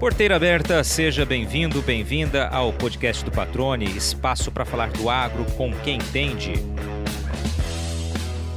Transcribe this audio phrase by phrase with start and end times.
[0.00, 5.70] Porteira aberta, seja bem-vindo, bem-vinda ao podcast do Patrone, espaço para falar do agro com
[5.84, 6.54] quem entende.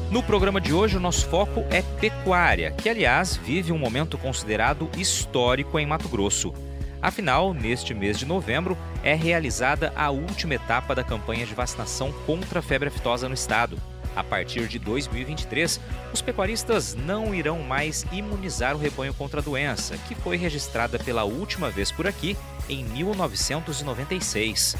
[0.10, 4.90] No programa de hoje, o nosso foco é pecuária, que, aliás, vive um momento considerado
[4.98, 6.54] histórico em Mato Grosso.
[7.02, 12.60] Afinal, neste mês de novembro, é realizada a última etapa da campanha de vacinação contra
[12.60, 13.78] a febre aftosa no estado.
[14.16, 15.80] A partir de 2023,
[16.14, 21.24] os pecuaristas não irão mais imunizar o rebanho contra a doença, que foi registrada pela
[21.24, 22.38] última vez por aqui
[22.70, 24.76] em 1996.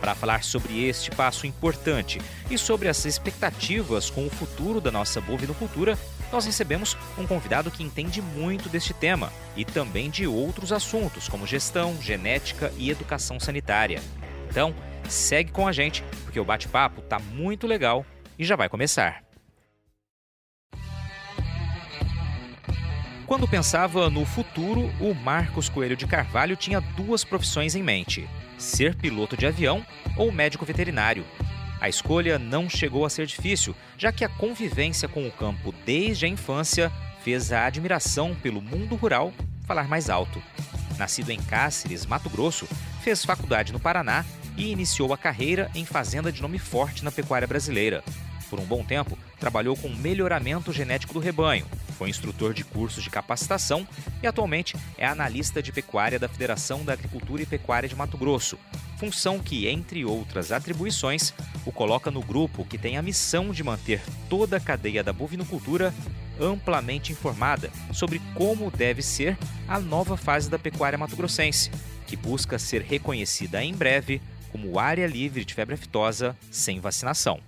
[0.00, 2.20] Para falar sobre este passo importante
[2.50, 5.98] e sobre as expectativas com o futuro da nossa bovinocultura,
[6.30, 11.46] nós recebemos um convidado que entende muito deste tema e também de outros assuntos, como
[11.46, 14.00] gestão, genética e educação sanitária.
[14.48, 14.74] Então,
[15.08, 18.04] segue com a gente, porque o bate-papo está muito legal
[18.38, 19.22] e já vai começar.
[23.26, 28.94] Quando pensava no futuro, o Marcos Coelho de Carvalho tinha duas profissões em mente: ser
[28.94, 29.84] piloto de avião
[30.16, 31.26] ou médico veterinário.
[31.78, 36.24] A escolha não chegou a ser difícil, já que a convivência com o campo desde
[36.24, 36.90] a infância
[37.22, 39.32] fez a admiração pelo mundo rural
[39.66, 40.42] falar mais alto.
[40.96, 42.66] Nascido em Cáceres, Mato Grosso,
[43.02, 44.24] fez faculdade no Paraná
[44.56, 48.02] e iniciou a carreira em fazenda de nome forte na pecuária brasileira.
[48.48, 51.66] Por um bom tempo, trabalhou com melhoramento genético do rebanho,
[51.98, 53.86] foi instrutor de cursos de capacitação
[54.22, 58.58] e atualmente é analista de pecuária da Federação da Agricultura e Pecuária de Mato Grosso,
[58.96, 61.34] função que, entre outras atribuições,
[61.66, 65.92] o coloca no grupo que tem a missão de manter toda a cadeia da bovinocultura
[66.40, 69.36] amplamente informada sobre como deve ser
[69.66, 71.70] a nova fase da pecuária mato-grossense,
[72.06, 77.40] que busca ser reconhecida em breve como área livre de febre aftosa sem vacinação.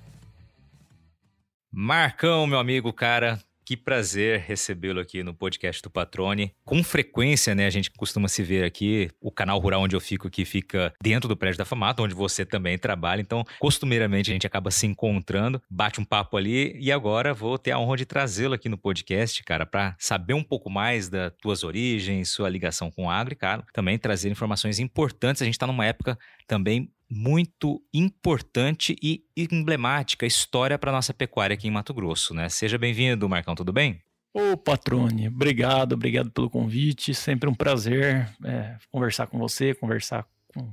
[1.73, 6.53] Marcão, meu amigo, cara, que prazer recebê-lo aqui no podcast do Patrone.
[6.65, 9.09] Com frequência, né, a gente costuma se ver aqui.
[9.21, 12.45] O canal rural onde eu fico aqui fica dentro do prédio da Famata, onde você
[12.45, 13.21] também trabalha.
[13.21, 17.71] Então, costumeiramente a gente acaba se encontrando, bate um papo ali e agora vou ter
[17.71, 21.63] a honra de trazê-lo aqui no podcast, cara, para saber um pouco mais das tuas
[21.63, 25.41] origens, sua ligação com o agro e, cara, também trazer informações importantes.
[25.41, 26.19] A gente está numa época
[26.49, 32.49] também muito importante e emblemática história para nossa pecuária aqui em Mato Grosso, né?
[32.49, 34.01] Seja bem-vindo, Marcão, tudo bem?
[34.33, 37.13] Ô, Patrone, obrigado, obrigado pelo convite.
[37.13, 40.73] Sempre um prazer é, conversar com você, conversar com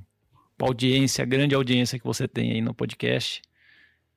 [0.62, 3.42] a audiência, a grande audiência que você tem aí no podcast.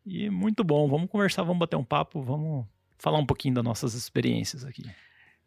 [0.04, 2.66] E muito bom, vamos conversar, vamos bater um papo, vamos
[2.98, 4.84] falar um pouquinho das nossas experiências aqui.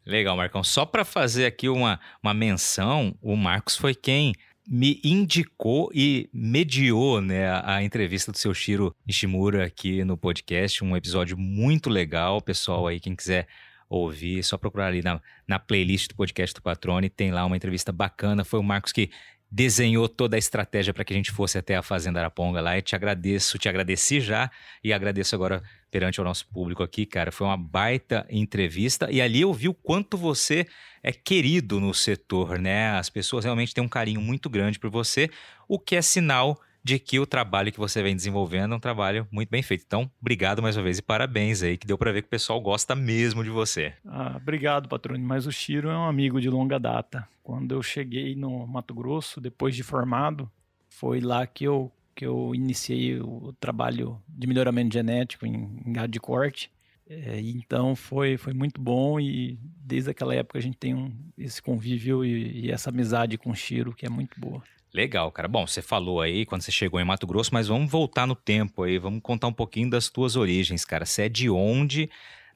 [0.03, 0.63] Legal, Marcão.
[0.63, 4.33] Só para fazer aqui uma, uma menção, o Marcos foi quem
[4.67, 10.83] me indicou e mediou né, a, entrevista do seu Shiro Nishimura aqui no podcast.
[10.83, 12.41] Um episódio muito legal.
[12.41, 13.47] Pessoal aí, quem quiser
[13.89, 17.09] ouvir, é só procurar ali na, na playlist do podcast do Patrone.
[17.09, 18.43] Tem lá uma entrevista bacana.
[18.43, 19.09] Foi o Marcos que
[19.53, 22.75] desenhou toda a estratégia para que a gente fosse até a Fazenda Araponga lá.
[22.75, 24.49] E te agradeço, te agradeci já
[24.83, 27.31] e agradeço agora perante o nosso público aqui, cara.
[27.31, 30.65] Foi uma baita entrevista e ali eu vi o quanto você
[31.03, 32.97] é querido no setor, né?
[32.97, 35.29] As pessoas realmente têm um carinho muito grande por você,
[35.67, 36.63] o que é sinal de
[36.99, 39.83] que o trabalho que você vem desenvolvendo é um trabalho muito bem feito.
[39.87, 42.59] Então, obrigado mais uma vez e parabéns aí, que deu para ver que o pessoal
[42.59, 43.93] gosta mesmo de você.
[44.05, 45.23] Ah, obrigado, patrone.
[45.23, 47.27] Mas o Chiro é um amigo de longa data.
[47.41, 50.51] Quando eu cheguei no Mato Grosso, depois de formado,
[50.89, 56.11] foi lá que eu, que eu iniciei o trabalho de melhoramento genético em, em gado
[56.11, 56.69] de corte.
[57.07, 61.61] É, então foi, foi muito bom e desde aquela época a gente tem um, esse
[61.61, 64.63] convívio e, e essa amizade com o Chiro que é muito boa.
[64.93, 65.47] Legal, cara.
[65.47, 68.83] Bom, você falou aí quando você chegou em Mato Grosso, mas vamos voltar no tempo
[68.83, 71.03] aí, vamos contar um pouquinho das tuas origens, cara.
[71.03, 72.09] Você é de onde,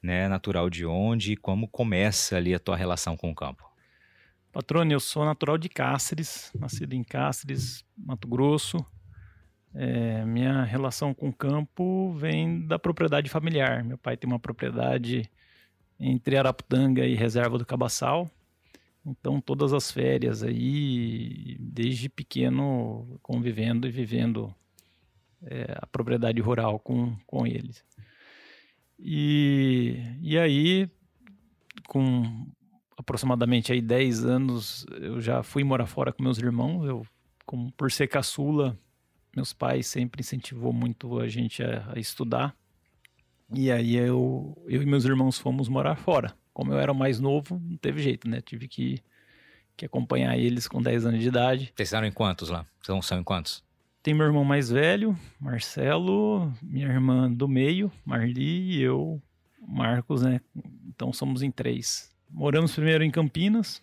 [0.04, 0.28] né?
[0.28, 3.68] Natural de onde e como começa ali a tua relação com o campo?
[4.52, 8.86] Patrônio, eu sou natural de Cáceres, nascido em Cáceres, Mato Grosso.
[9.74, 13.84] É, minha relação com o campo vem da propriedade familiar.
[13.84, 15.30] Meu pai tem uma propriedade
[16.00, 18.30] entre Araputanga e Reserva do Cabaçal.
[19.10, 24.54] Então, todas as férias aí, desde pequeno, convivendo e vivendo
[25.44, 27.86] é, a propriedade rural com, com eles.
[29.00, 30.90] E, e aí,
[31.88, 32.48] com
[32.98, 36.86] aproximadamente aí 10 anos, eu já fui morar fora com meus irmãos.
[36.86, 37.08] Eu,
[37.46, 38.78] como, por ser caçula,
[39.34, 42.54] meus pais sempre incentivou muito a gente a, a estudar.
[43.54, 47.62] E aí eu, eu e meus irmãos fomos morar fora como eu era mais novo,
[47.64, 48.42] não teve jeito, né?
[48.42, 49.00] Tive que,
[49.76, 51.72] que acompanhar eles com 10 anos de idade.
[51.76, 52.66] Vocês eram em quantos lá?
[52.82, 53.64] São, são em quantos?
[54.02, 59.22] Tem meu irmão mais velho, Marcelo, minha irmã do meio, Marli e eu,
[59.68, 60.42] Marcos, né?
[60.88, 62.12] Então somos em três.
[62.28, 63.80] Moramos primeiro em Campinas,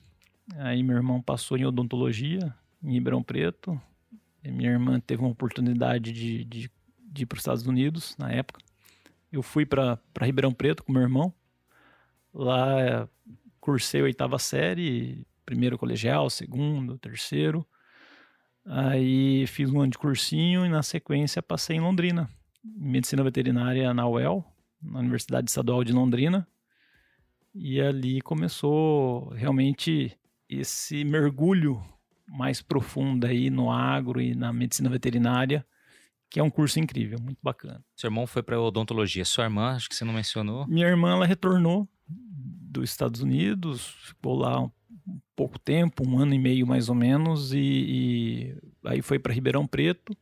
[0.57, 3.81] Aí meu irmão passou em odontologia em Ribeirão Preto.
[4.43, 8.61] Minha irmã teve uma oportunidade de, de, de ir para os Estados Unidos na época.
[9.33, 11.33] Eu fui para Ribeirão Preto com meu irmão.
[12.35, 13.09] Lá
[13.61, 17.65] cursei oitava série, primeiro colegial, segundo, terceiro.
[18.67, 22.29] Aí fiz um ano de cursinho e na sequência passei em Londrina,
[22.65, 24.45] em medicina veterinária na UEL,
[24.83, 26.47] na Universidade Estadual de Londrina.
[27.55, 31.83] E ali começou realmente esse mergulho
[32.27, 35.65] mais profundo aí no agro e na medicina veterinária,
[36.29, 37.85] que é um curso incrível, muito bacana.
[37.95, 40.67] Seu irmão foi para odontologia, sua irmã, acho que você não mencionou.
[40.67, 44.71] Minha irmã ela retornou dos Estados Unidos, ficou lá um
[45.37, 49.67] pouco tempo, um ano e meio mais ou menos, e, e aí foi para Ribeirão
[49.67, 50.17] Preto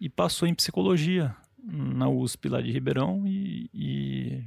[0.00, 4.44] e passou em psicologia na USP lá de Ribeirão e, e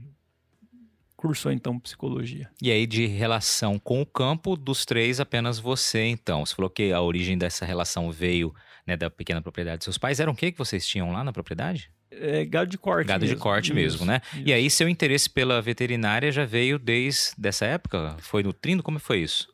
[1.15, 2.49] cursou então psicologia.
[2.61, 6.45] E aí de relação com o campo dos três apenas você então.
[6.45, 8.53] Você falou que a origem dessa relação veio
[8.87, 10.19] né, da pequena propriedade dos seus pais.
[10.19, 11.91] Era o que vocês tinham lá na propriedade?
[12.11, 13.07] É, gado de corte.
[13.07, 13.35] Gado mesmo.
[13.35, 14.21] de corte isso, mesmo, né?
[14.33, 14.43] Isso.
[14.45, 18.15] E aí seu interesse pela veterinária já veio desde essa época?
[18.19, 18.83] Foi nutrindo?
[18.83, 19.47] Como foi isso?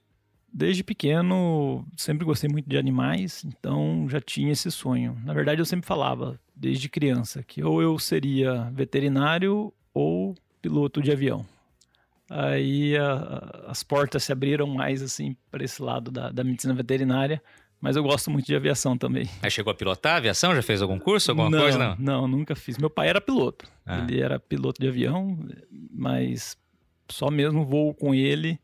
[0.52, 5.16] Desde pequeno, sempre gostei muito de animais, então já tinha esse sonho.
[5.24, 11.12] Na verdade, eu sempre falava, desde criança, que ou eu seria veterinário ou piloto de
[11.12, 11.46] avião.
[12.30, 17.42] Aí a, as portas se abriram mais assim para esse lado da, da medicina veterinária,
[17.80, 19.30] mas eu gosto muito de aviação também.
[19.42, 20.56] Aí chegou a pilotar a aviação?
[20.56, 21.78] Já fez algum curso, alguma não, coisa?
[21.78, 22.78] Não, não, nunca fiz.
[22.78, 23.66] Meu pai era piloto.
[23.86, 24.00] Ah.
[24.00, 25.38] Ele era piloto de avião,
[25.92, 26.58] mas
[27.10, 28.60] só mesmo voo com ele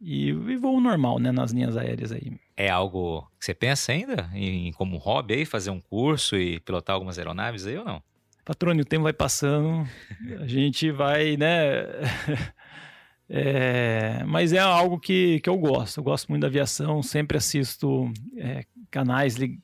[0.00, 2.32] e, e voo normal, né, nas linhas aéreas aí.
[2.56, 6.94] É algo que você pensa ainda em, como hobby aí, fazer um curso e pilotar
[6.94, 8.02] algumas aeronaves aí ou não?
[8.44, 9.88] Patrônio, o tempo vai passando,
[10.40, 11.82] a gente vai, né?
[13.28, 15.98] É, mas é algo que, que eu gosto.
[15.98, 19.58] Eu gosto muito da aviação, sempre assisto é, canais li,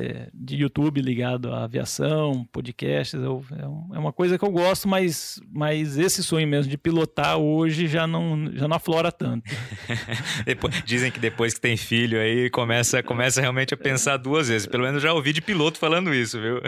[0.00, 3.20] é, de YouTube ligado à aviação, podcasts.
[3.20, 7.86] Eu, é, uma coisa que eu gosto, mas, mas esse sonho mesmo de pilotar hoje
[7.88, 9.50] já não, já não aflora tanto.
[10.46, 14.66] depois, dizem que depois que tem filho aí começa, começa realmente a pensar duas vezes.
[14.66, 16.60] Pelo menos já ouvi de piloto falando isso, viu?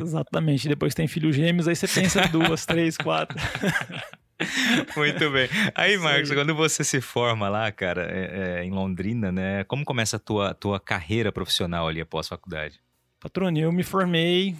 [0.00, 0.68] Exatamente.
[0.68, 3.36] Depois que tem filho gêmeos, aí você pensa duas, três, quatro.
[4.96, 5.48] Muito bem.
[5.74, 9.64] Aí, Marcos, quando você se forma lá, cara, é, é, em Londrina, né?
[9.64, 12.80] Como começa a tua, tua carreira profissional ali após faculdade?
[13.20, 14.54] Patrônio, eu me formei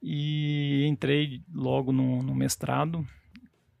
[0.00, 3.04] e entrei logo no, no mestrado,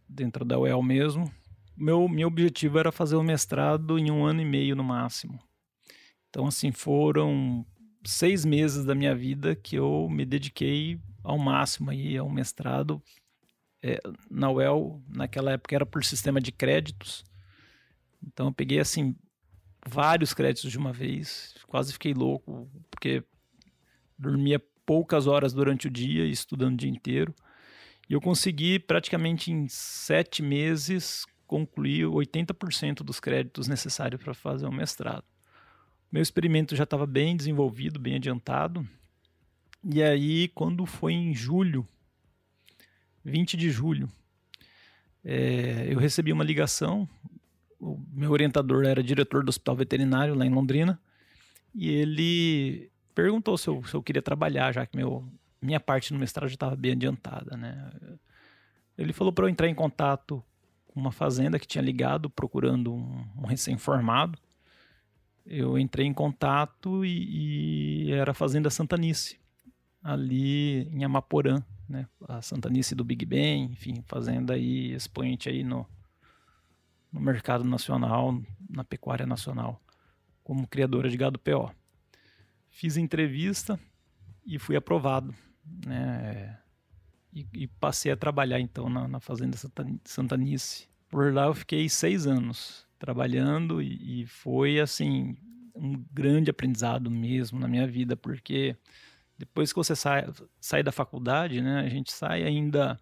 [0.08, 1.32] dentro da UEL mesmo.
[1.76, 5.38] Meu, meu objetivo era fazer o mestrado em um ano e meio no máximo.
[6.30, 7.64] Então, assim, foram
[8.04, 13.00] seis meses da minha vida que eu me dediquei ao máximo aí ao mestrado
[13.86, 14.00] é,
[14.30, 17.22] na UEL, naquela época era por sistema de créditos.
[18.26, 19.14] Então eu peguei assim
[19.86, 23.22] vários créditos de uma vez, quase fiquei louco, porque
[24.18, 27.34] dormia poucas horas durante o dia, estudando o dia inteiro.
[28.08, 34.72] E eu consegui praticamente em sete meses concluir 80% dos créditos necessários para fazer o
[34.72, 35.24] mestrado.
[36.10, 38.86] Meu experimento já estava bem desenvolvido, bem adiantado.
[39.84, 41.86] E aí, quando foi em julho
[43.24, 44.08] 20 de julho,
[45.24, 47.08] é, eu recebi uma ligação.
[47.80, 51.00] O meu orientador era diretor do hospital veterinário lá em Londrina
[51.74, 55.24] e ele perguntou se eu, se eu queria trabalhar, já que meu,
[55.60, 57.56] minha parte no mestrado já estava bem adiantada.
[57.56, 57.92] Né?
[58.96, 60.42] Ele falou para eu entrar em contato
[60.86, 64.38] com uma fazenda que tinha ligado procurando um, um recém-formado.
[65.44, 69.38] Eu entrei em contato e, e era a Fazenda Santanice,
[70.02, 72.06] ali em Amaporã, né?
[72.28, 75.86] A Santanice do Big Ben, enfim, fazenda aí expoente aí no,
[77.12, 79.80] no mercado nacional, na pecuária nacional,
[80.42, 81.70] como criadora de gado PO.
[82.68, 83.78] Fiz entrevista
[84.44, 85.34] e fui aprovado,
[85.86, 86.58] né?
[87.32, 89.56] E, e passei a trabalhar então na, na fazenda
[90.04, 90.88] Santanice.
[91.08, 95.36] Por lá eu fiquei seis anos trabalhando e, e foi assim
[95.74, 98.76] um grande aprendizado mesmo na minha vida, porque
[99.38, 100.26] depois que você sai,
[100.60, 102.98] sai da faculdade, né, a gente sai ainda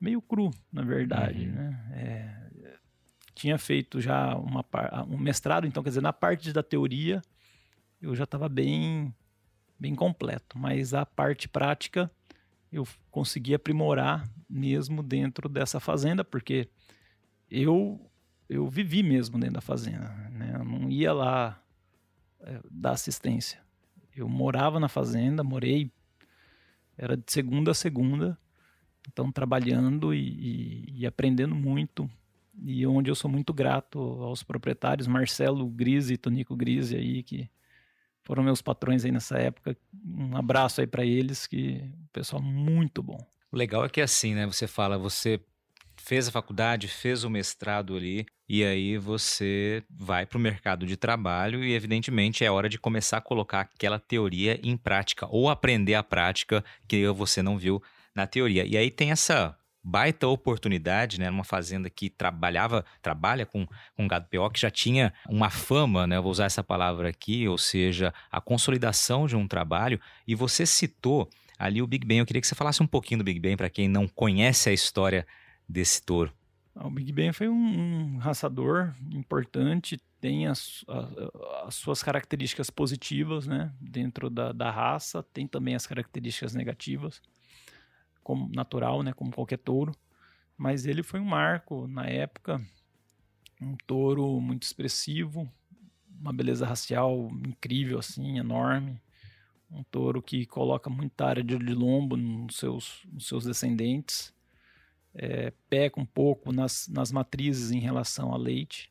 [0.00, 1.54] meio cru, na verdade, uhum.
[1.54, 1.90] né?
[1.92, 2.44] É,
[3.34, 4.64] tinha feito já uma,
[5.08, 7.20] um mestrado, então, quer dizer, na parte da teoria
[8.00, 9.14] eu já estava bem,
[9.78, 12.10] bem completo, mas a parte prática
[12.70, 16.68] eu consegui aprimorar mesmo dentro dessa fazenda, porque
[17.50, 18.10] eu
[18.48, 20.52] eu vivi mesmo dentro da fazenda, né?
[20.54, 21.62] Eu não ia lá
[22.40, 23.58] é, dar assistência.
[24.16, 25.90] Eu morava na fazenda, morei,
[26.96, 28.38] era de segunda a segunda,
[29.08, 32.08] então trabalhando e, e, e aprendendo muito
[32.62, 37.50] e onde eu sou muito grato aos proprietários, Marcelo Grise e Tonico Grise aí, que
[38.22, 39.76] foram meus patrões aí nessa época.
[40.04, 43.18] Um abraço aí para eles, que o pessoal muito bom.
[43.50, 44.46] O legal é que é assim, né?
[44.46, 45.40] Você fala, você
[45.96, 50.96] fez a faculdade, fez o mestrado ali, e aí você vai para o mercado de
[50.96, 55.94] trabalho e, evidentemente, é hora de começar a colocar aquela teoria em prática, ou aprender
[55.94, 57.82] a prática que você não viu
[58.14, 58.64] na teoria.
[58.66, 64.26] E aí tem essa baita oportunidade, né, numa fazenda que trabalhava, trabalha com, com gado
[64.30, 68.40] PO, que já tinha uma fama, né, vou usar essa palavra aqui, ou seja, a
[68.40, 72.54] consolidação de um trabalho, e você citou ali o Big Ben, eu queria que você
[72.54, 75.26] falasse um pouquinho do Big Ben para quem não conhece a história
[75.68, 76.32] desse touro.
[76.74, 82.70] Ah, o Big Ben foi um, um raçador importante, tem as, as, as, suas características
[82.70, 87.20] positivas né, dentro da, da raça, tem também as características negativas
[88.24, 89.94] como natural, né, como qualquer touro,
[90.56, 92.60] mas ele foi um marco na época,
[93.60, 95.48] um touro muito expressivo,
[96.18, 98.98] uma beleza racial incrível assim, enorme,
[99.70, 104.32] um touro que coloca muita área de lombo nos seus, nos seus descendentes,
[105.14, 108.90] é, peca um pouco nas, nas matrizes em relação a leite,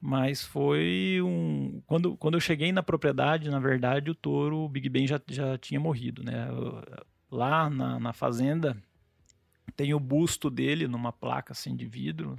[0.00, 1.80] mas foi um.
[1.86, 5.56] Quando, quando eu cheguei na propriedade, na verdade, o touro, o Big Ben já, já
[5.58, 6.48] tinha morrido, né?
[7.30, 8.76] lá na, na fazenda
[9.74, 12.38] tem o busto dele numa placa assim de vidro,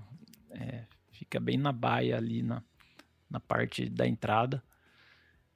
[0.52, 2.62] é, fica bem na baia ali na,
[3.30, 4.64] na parte da entrada.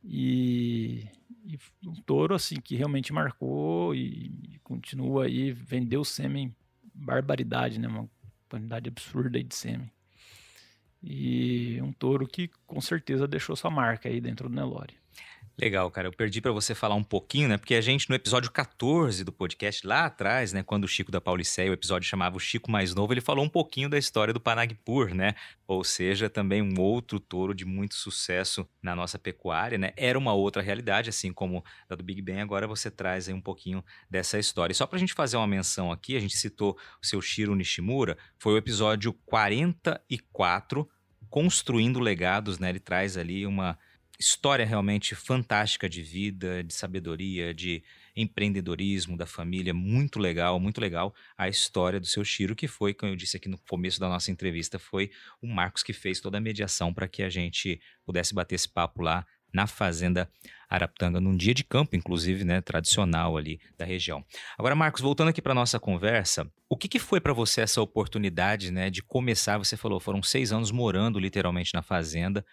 [0.03, 1.07] E,
[1.45, 6.55] e, um touro assim que realmente marcou e, e continua aí, vendeu sêmen,
[6.97, 7.87] barbaridade, né?
[7.87, 8.09] Uma
[8.49, 9.91] quantidade absurda de sêmen.
[11.01, 14.95] E um touro que com certeza deixou sua marca aí dentro do Nelore.
[15.59, 16.07] Legal, cara.
[16.07, 17.57] Eu perdi para você falar um pouquinho, né?
[17.57, 20.61] Porque a gente, no episódio 14 do podcast, lá atrás, né?
[20.61, 23.49] Quando o Chico da Pauliceia, o episódio chamava o Chico Mais Novo, ele falou um
[23.49, 25.33] pouquinho da história do Panagpur, né?
[25.67, 29.93] Ou seja, também um outro touro de muito sucesso na nossa pecuária, né?
[29.97, 32.39] Era uma outra realidade, assim como a do Big Ben.
[32.39, 34.73] Agora você traz aí um pouquinho dessa história.
[34.73, 38.15] E só pra gente fazer uma menção aqui, a gente citou o seu Shiro Nishimura,
[38.37, 40.87] foi o episódio 44,
[41.31, 42.69] Construindo Legados, né?
[42.69, 43.75] Ele traz ali uma
[44.19, 47.83] história realmente fantástica de vida, de sabedoria, de
[48.15, 53.11] empreendedorismo da família, muito legal, muito legal a história do seu Chiro, que foi, como
[53.11, 56.41] eu disse aqui no começo da nossa entrevista, foi o Marcos que fez toda a
[56.41, 60.29] mediação para que a gente pudesse bater esse papo lá na fazenda
[60.69, 64.25] Araptanga, num dia de campo, inclusive, né, tradicional ali da região.
[64.57, 68.71] Agora, Marcos, voltando aqui para nossa conversa, o que, que foi para você essa oportunidade,
[68.71, 69.57] né, de começar?
[69.57, 72.45] Você falou, foram seis anos morando literalmente na fazenda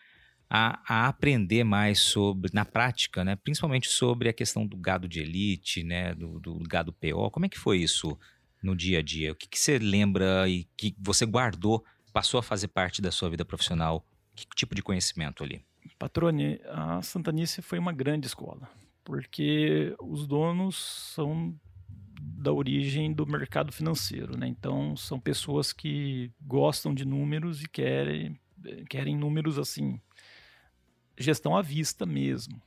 [0.57, 3.35] a, a, aprender mais sobre, na prática, né?
[3.35, 6.15] principalmente sobre a questão do gado de elite, né?
[6.15, 7.29] do, do gado PO.
[7.33, 8.17] Como é que foi isso
[8.63, 9.33] no dia a dia?
[9.33, 13.29] O que, que você lembra e que você guardou, passou a fazer parte da sua
[13.29, 14.07] vida profissional?
[14.37, 15.61] Que tipo de conhecimento ali?
[15.99, 18.71] Patrone, a Santanice foi uma grande escola,
[19.03, 20.77] porque os donos
[21.15, 21.53] são
[22.21, 24.47] da origem do mercado financeiro, né?
[24.47, 28.39] Então são pessoas que gostam de números e querem
[28.89, 30.01] querem números assim
[31.19, 32.61] gestão à vista mesmo.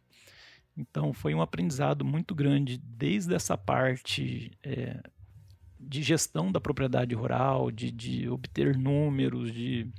[0.77, 5.01] Então foi um aprendizado muito grande desde essa parte é,
[5.79, 9.89] de gestão da propriedade rural, de, de obter números, de,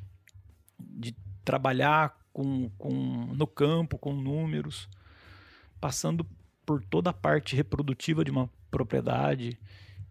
[0.79, 1.15] de
[1.45, 2.91] trabalhar com, com,
[3.35, 4.89] no campo com números,
[5.81, 6.27] passando
[6.65, 9.59] por toda a parte reprodutiva de uma propriedade.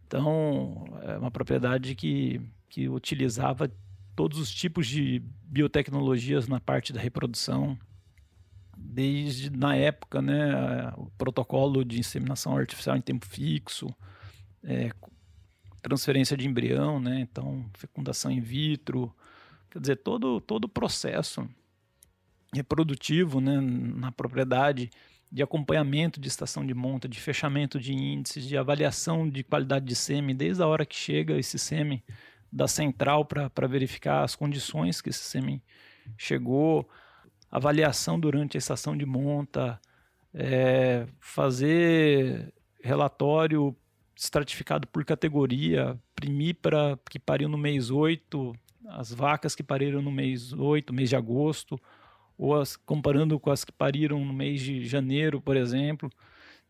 [0.05, 3.71] Então, é uma propriedade que, que utilizava
[4.15, 7.77] todos os tipos de biotecnologias na parte da reprodução,
[8.77, 13.87] desde na época, né, o protocolo de inseminação artificial em tempo fixo,
[14.63, 14.91] é,
[15.81, 19.13] transferência de embrião, né, então fecundação in vitro,
[19.69, 21.47] quer dizer, todo, todo o processo
[22.53, 24.89] reprodutivo né, na propriedade
[25.29, 29.95] de acompanhamento de estação de monta, de fechamento de índices, de avaliação de qualidade de
[29.95, 32.01] sêmen, desde a hora que chega esse sêmen
[32.51, 35.61] da central para verificar as condições que esse sêmen
[36.17, 36.89] chegou,
[37.51, 39.79] avaliação durante a estação de monta,
[40.33, 43.75] é, fazer relatório
[44.15, 48.55] estratificado por categoria, primir para que pariu no mês 8,
[48.87, 51.79] as vacas que pariram no mês 8, mês de agosto,
[52.37, 56.09] ou as, comparando com as que pariram no mês de janeiro, por exemplo.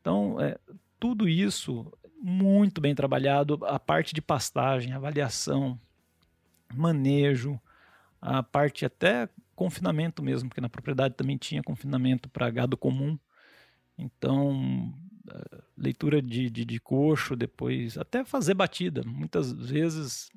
[0.01, 0.57] Então, é,
[0.99, 1.91] tudo isso
[2.21, 5.79] muito bem trabalhado, a parte de pastagem, avaliação,
[6.73, 7.59] manejo,
[8.21, 13.17] a parte até confinamento mesmo, porque na propriedade também tinha confinamento para gado comum.
[13.97, 14.93] Então,
[15.27, 19.01] eh, leitura de, de, de, coxo, depois até fazer batida.
[19.03, 20.29] Muitas vezes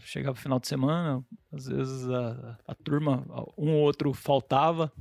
[0.00, 3.24] chegava o final de semana, às vezes a, a turma,
[3.56, 4.92] um ou outro faltava,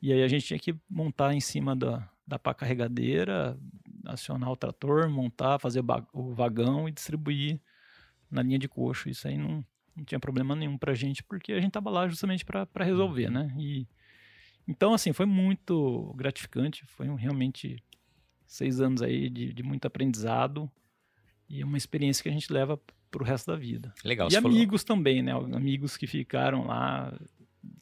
[0.00, 3.58] e aí a gente tinha que montar em cima da, da pá carregadeira,
[4.04, 5.82] acionar o trator, montar, fazer
[6.12, 7.60] o vagão e distribuir
[8.30, 9.08] na linha de coxo.
[9.08, 9.64] Isso aí não,
[9.96, 13.54] não tinha problema nenhum pra gente, porque a gente tava lá justamente para resolver, né?
[13.58, 13.86] E,
[14.66, 17.82] então, assim, foi muito gratificante, foi realmente
[18.46, 20.70] seis anos aí de, de muito aprendizado
[21.48, 22.80] e uma experiência que a gente leva
[23.10, 23.92] pro resto da vida.
[24.04, 24.28] Legal.
[24.30, 24.96] E amigos falou...
[24.96, 25.32] também, né?
[25.32, 27.12] Amigos que ficaram lá,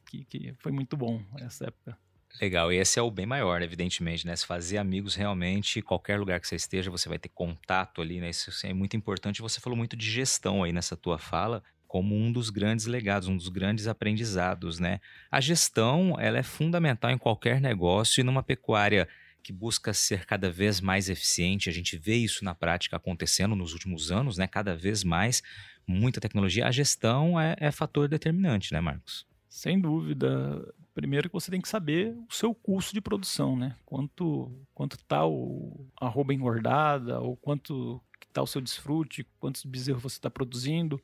[0.05, 1.97] que, que foi muito bom essa época.
[2.39, 4.35] Legal, e esse é o bem maior, evidentemente, né?
[4.35, 8.29] Se fazer amigos realmente, qualquer lugar que você esteja, você vai ter contato ali, né?
[8.29, 9.41] Isso é muito importante.
[9.41, 11.61] Você falou muito de gestão aí nessa tua fala,
[11.91, 15.01] como um dos grandes legados, um dos grandes aprendizados, né?
[15.29, 19.09] A gestão, ela é fundamental em qualquer negócio e numa pecuária
[19.43, 21.67] que busca ser cada vez mais eficiente.
[21.67, 24.47] A gente vê isso na prática acontecendo nos últimos anos, né?
[24.47, 25.43] Cada vez mais,
[25.85, 26.65] muita tecnologia.
[26.65, 29.27] A gestão é, é fator determinante, né, Marcos?
[29.49, 30.73] Sem dúvida.
[30.93, 33.75] Primeiro que você tem que saber o seu custo de produção, né?
[33.85, 40.15] Quanto quanto tá o arroba engordada, ou quanto está o seu desfrute, quantos bezerros você
[40.15, 41.01] está produzindo.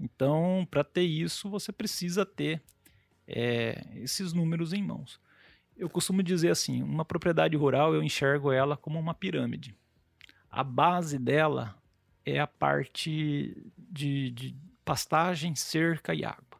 [0.00, 2.62] Então, para ter isso, você precisa ter
[3.28, 5.20] é, esses números em mãos.
[5.76, 9.74] Eu costumo dizer assim: uma propriedade rural eu enxergo ela como uma pirâmide.
[10.50, 11.76] A base dela
[12.24, 16.58] é a parte de, de pastagem, cerca e água.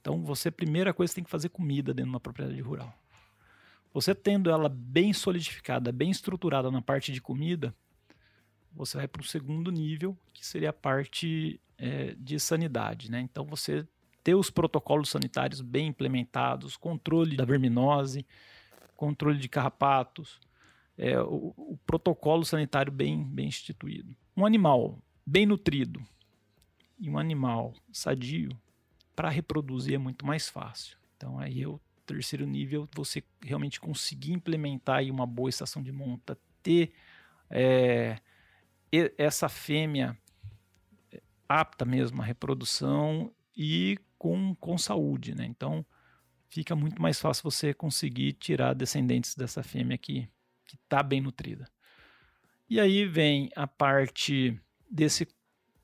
[0.00, 2.94] Então, você, primeira coisa, tem que fazer comida dentro de uma propriedade rural.
[3.92, 7.74] Você tendo ela bem solidificada, bem estruturada na parte de comida,
[8.72, 13.10] você vai para o segundo nível, que seria a parte é, de sanidade.
[13.10, 13.20] Né?
[13.20, 13.86] Então, você
[14.22, 18.26] ter os protocolos sanitários bem implementados, controle da verminose,
[18.96, 20.38] controle de carrapatos,
[20.96, 24.14] é, o, o, protocolo sanitário bem, bem instituído.
[24.36, 26.04] Um animal bem nutrido
[26.98, 28.50] e um animal sadio,
[29.16, 30.98] para reproduzir é muito mais fácil.
[31.16, 35.92] Então aí é o terceiro nível, você realmente conseguir implementar aí uma boa estação de
[35.92, 36.92] monta, ter
[37.48, 38.18] é,
[39.16, 40.16] essa fêmea
[41.12, 45.46] é, apta mesmo à reprodução e com, com saúde, né?
[45.46, 45.84] Então
[46.48, 50.28] fica muito mais fácil você conseguir tirar descendentes dessa fêmea que
[50.72, 51.68] está bem nutrida.
[52.68, 55.26] E aí vem a parte desse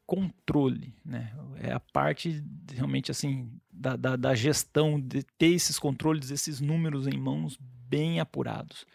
[0.07, 1.33] controle, né?
[1.57, 7.09] É a parte realmente assim da, da, da, gestão de ter esses controles, esses números
[7.09, 8.87] em mãos bem apurados.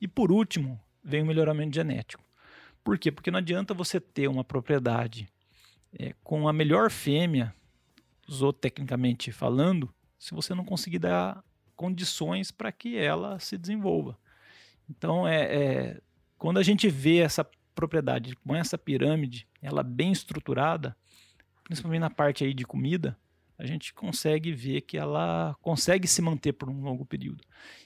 [0.00, 2.25] E por último, vem o melhoramento genético.
[2.86, 3.10] Por quê?
[3.10, 5.28] Porque não adianta você ter uma propriedade
[5.98, 7.52] é, com a melhor fêmea,
[8.30, 11.42] zootecnicamente falando, se você não conseguir dar
[11.74, 14.16] condições para que ela se desenvolva.
[14.88, 16.00] Então, é, é,
[16.38, 17.44] quando a gente vê essa
[17.74, 20.96] propriedade com essa pirâmide, ela bem estruturada,
[21.64, 23.18] principalmente na parte aí de comida,
[23.58, 27.42] a gente consegue ver que ela consegue se manter por um longo período.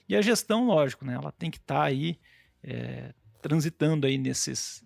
[0.06, 2.20] E a gestão, lógico, né, ela tem que estar tá aí
[2.62, 4.84] é, transitando aí nesses,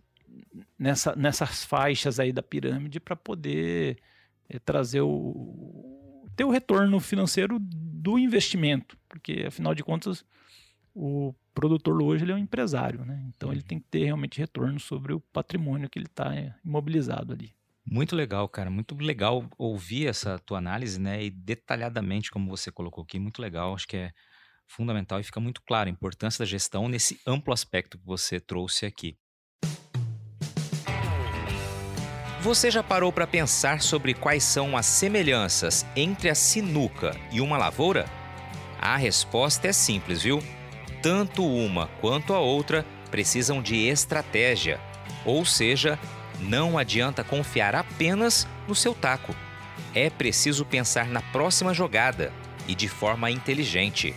[0.78, 3.98] nessa, nessas faixas aí da pirâmide para poder
[4.48, 10.24] é, trazer o ter o retorno financeiro do investimento, porque afinal de contas
[10.92, 13.24] o produtor hoje ele é um empresário, né?
[13.28, 17.32] Então ele tem que ter realmente retorno sobre o patrimônio que ele está é, imobilizado
[17.32, 17.54] ali.
[17.86, 18.70] Muito legal, cara.
[18.70, 21.22] Muito legal ouvir essa tua análise, né?
[21.22, 23.74] E detalhadamente, como você colocou aqui, muito legal.
[23.74, 24.12] Acho que é
[24.66, 28.86] fundamental e fica muito claro a importância da gestão nesse amplo aspecto que você trouxe
[28.86, 29.18] aqui.
[32.44, 37.56] Você já parou para pensar sobre quais são as semelhanças entre a sinuca e uma
[37.56, 38.04] lavoura?
[38.78, 40.42] A resposta é simples, viu?
[41.00, 44.78] tanto uma quanto a outra precisam de estratégia,
[45.24, 45.98] ou seja,
[46.38, 49.34] não adianta confiar apenas no seu taco.
[49.94, 52.30] É preciso pensar na próxima jogada
[52.68, 54.14] e de forma inteligente.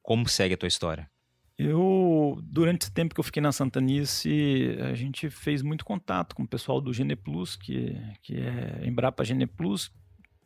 [0.00, 1.10] como segue a tua história?
[1.58, 6.44] Eu, durante esse tempo que eu fiquei na Santanice, a gente fez muito contato com
[6.44, 9.90] o pessoal do Geneplus, que, que é Embrapa Geneplus,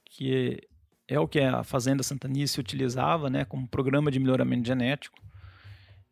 [0.06, 0.62] que
[1.06, 5.18] é, é o que a Fazenda Santanice utilizava né, como programa de melhoramento genético.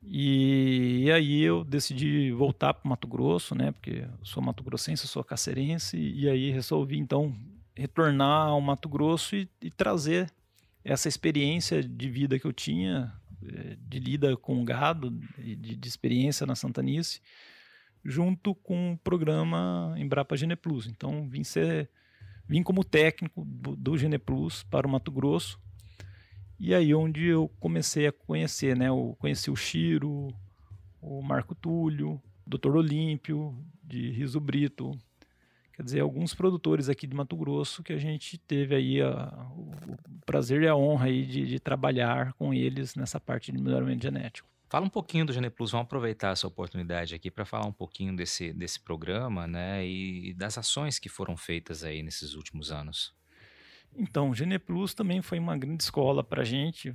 [0.03, 5.25] E, e aí eu decidi voltar para Mato Grosso, né, porque eu sou mato-grossense, sou
[5.25, 7.35] cacerense, e aí resolvi então
[7.77, 10.33] retornar ao Mato Grosso e, e trazer
[10.83, 13.13] essa experiência de vida que eu tinha,
[13.45, 17.21] eh, de lida com gado, de, de experiência na Santanice,
[18.05, 20.87] junto com o programa Embrapa Gene Plus.
[20.87, 21.91] Então vim ser
[22.49, 25.61] vim como técnico do, Gene Plus para o Mato Grosso.
[26.59, 28.89] E aí onde eu comecei a conhecer, né?
[28.89, 30.29] Eu conheci o Chiro,
[31.03, 32.77] o Marco Túlio, o Dr.
[32.77, 34.97] Olímpio, de Riso Brito,
[35.77, 39.71] Quer dizer, alguns produtores aqui de Mato Grosso que a gente teve aí a, o
[40.25, 44.49] prazer e a honra aí de, de trabalhar com eles nessa parte de melhoramento genético.
[44.71, 48.55] Fala um pouquinho do GenePlus, vamos aproveitar essa oportunidade aqui para falar um pouquinho desse,
[48.55, 53.15] desse programa né, e, das ações que foram feitas aí nesses últimos anos.
[53.95, 56.95] Então, o GenePlus também foi uma grande escola para a gente,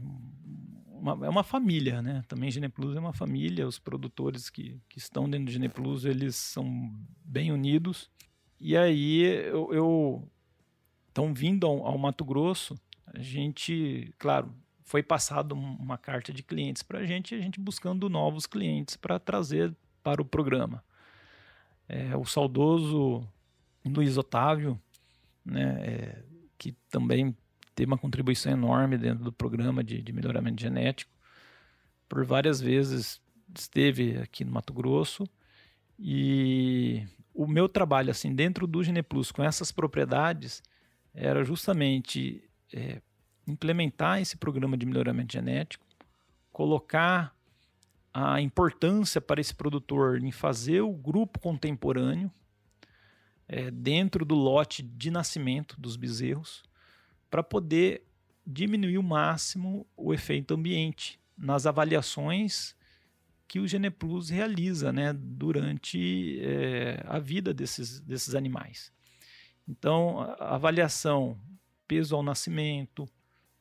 [0.88, 2.24] uma, é uma família, né?
[2.28, 6.94] Também GenePlus é uma família, os produtores que, que estão dentro do GenePlus, eles são
[7.24, 8.10] bem unidos
[8.62, 10.32] e aí eu, eu
[11.12, 16.84] então vindo ao, ao, Mato Grosso, a gente, claro, foi passado uma carta de clientes
[16.84, 20.84] para a gente, a gente buscando novos clientes para trazer para o programa.
[21.90, 23.28] É, o saudoso
[23.84, 24.80] Luiz Otávio,
[25.44, 26.24] né, é,
[26.58, 27.36] que também
[27.74, 31.12] teve uma contribuição enorme dentro do programa de, de melhoramento genético,
[32.08, 33.20] por várias vezes
[33.58, 35.28] esteve aqui no Mato Grosso
[35.98, 37.06] e
[37.42, 40.62] o meu trabalho assim dentro do GenePlus com essas propriedades
[41.12, 43.02] era justamente é,
[43.48, 45.84] implementar esse programa de melhoramento genético,
[46.52, 47.36] colocar
[48.14, 52.32] a importância para esse produtor em fazer o grupo contemporâneo
[53.48, 56.62] é, dentro do lote de nascimento dos bezerros
[57.28, 58.04] para poder
[58.46, 62.76] diminuir o máximo o efeito ambiente nas avaliações
[63.52, 68.94] que o Geneplus realiza né, durante é, a vida desses, desses animais.
[69.68, 71.38] Então, a avaliação
[71.86, 73.06] peso ao nascimento,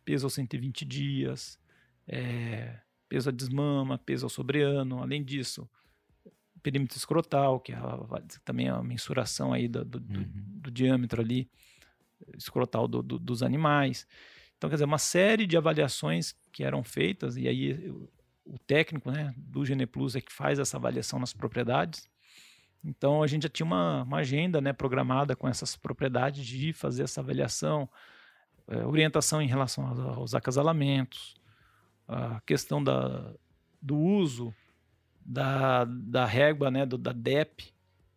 [0.05, 1.59] peso aos 120 dias,
[2.07, 5.69] é, peso a desmama, peso ao sobreano, além disso,
[6.63, 10.23] perímetro escrotal, que é a, também é a mensuração aí do, do, uhum.
[10.23, 11.51] do, do diâmetro ali
[12.39, 14.07] escrotal dos animais.
[14.57, 17.93] Então, quer dizer, uma série de avaliações que eram feitas, e aí
[18.51, 22.09] o técnico né, do Geneplus é que faz essa avaliação nas propriedades.
[22.85, 27.05] Então a gente já tinha uma, uma agenda né, programada com essas propriedades de fazer
[27.05, 27.89] essa avaliação,
[28.67, 31.35] é, orientação em relação aos, aos acasalamentos,
[32.09, 33.33] a questão da,
[33.81, 34.53] do uso
[35.25, 37.73] da, da régua, né, do, da DEP,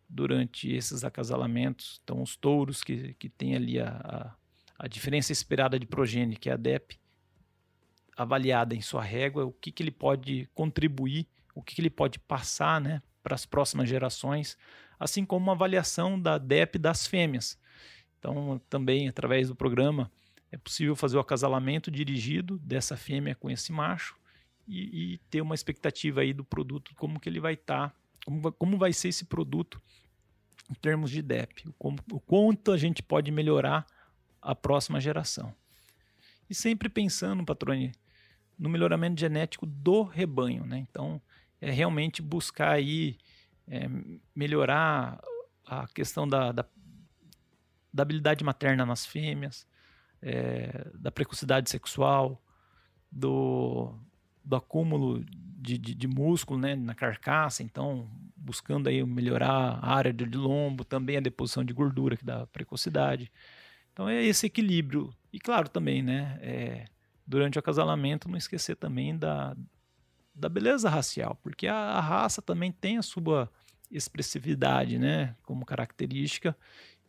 [0.10, 2.00] durante esses acasalamentos.
[2.04, 4.36] Então, os touros que, que tem ali a, a,
[4.80, 7.00] a diferença esperada de progênie, que é a DEP,
[8.16, 12.20] avaliada em sua régua, o que, que ele pode contribuir, o que, que ele pode
[12.20, 14.58] passar né, para as próximas gerações,
[15.00, 17.58] assim como uma avaliação da DEP das fêmeas.
[18.20, 20.12] Então, também através do programa,
[20.52, 24.16] é possível fazer o acasalamento dirigido dessa fêmea com esse macho
[24.68, 27.96] e, e ter uma expectativa aí do produto, como que ele vai estar, tá,
[28.26, 29.82] como, como vai ser esse produto
[30.70, 33.86] em termos de DEP, como, o quanto a gente pode melhorar
[34.42, 35.54] a próxima geração.
[36.54, 37.92] E sempre pensando, Patrone,
[38.60, 40.86] no melhoramento genético do rebanho, né?
[40.88, 41.20] Então,
[41.60, 43.18] é realmente buscar aí
[43.68, 43.90] é,
[44.36, 45.20] melhorar
[45.66, 46.64] a questão da, da,
[47.92, 49.66] da, habilidade materna nas fêmeas,
[50.22, 52.40] é, da precocidade sexual,
[53.12, 53.92] do,
[54.46, 60.14] do acúmulo de, de, de, músculo né, na carcaça, então buscando aí melhorar a área
[60.14, 63.32] de lombo, também a deposição de gordura que dá precocidade.
[63.92, 65.12] Então é esse equilíbrio.
[65.34, 66.86] E claro também, né, é,
[67.26, 69.58] durante o acasalamento, não esquecer também da,
[70.34, 73.52] da beleza racial, porque a, a raça também tem a sua
[73.90, 76.56] expressividade, né, como característica.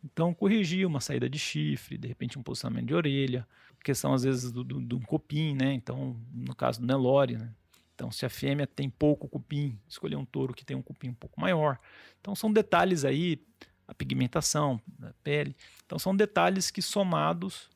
[0.03, 3.47] Então, corrigir uma saída de chifre, de repente um posicionamento de orelha,
[3.85, 5.71] questão às vezes do, do, do cupim, né?
[5.73, 7.53] Então, no caso do Nelore, né?
[7.93, 11.13] Então, se a fêmea tem pouco cupim, escolher um touro que tem um cupim um
[11.13, 11.79] pouco maior.
[12.19, 13.39] Então, são detalhes aí,
[13.87, 15.55] a pigmentação da pele.
[15.85, 17.69] Então, são detalhes que somados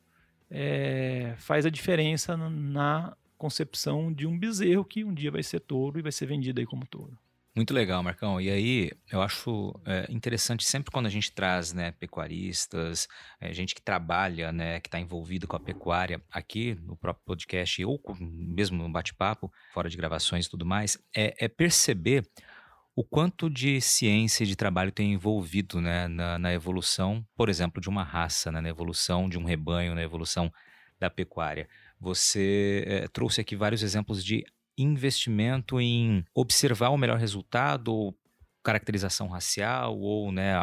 [0.50, 5.98] é, faz a diferença na concepção de um bezerro que um dia vai ser touro
[5.98, 7.16] e vai ser vendido aí como touro.
[7.54, 8.40] Muito legal, Marcão.
[8.40, 13.08] E aí, eu acho é, interessante sempre quando a gente traz né, pecuaristas,
[13.40, 17.84] é, gente que trabalha, né, que está envolvido com a pecuária aqui no próprio podcast
[17.84, 22.24] ou mesmo no bate-papo, fora de gravações e tudo mais, é, é, perceber
[22.94, 27.80] o quanto de ciência e de trabalho tem envolvido né, na, na evolução, por exemplo,
[27.80, 30.52] de uma raça, né, na evolução de um rebanho, na evolução
[30.98, 31.68] da pecuária.
[31.98, 34.44] Você é, trouxe aqui vários exemplos de
[34.76, 38.16] investimento em observar o melhor resultado, ou
[38.62, 40.54] caracterização racial, ou né,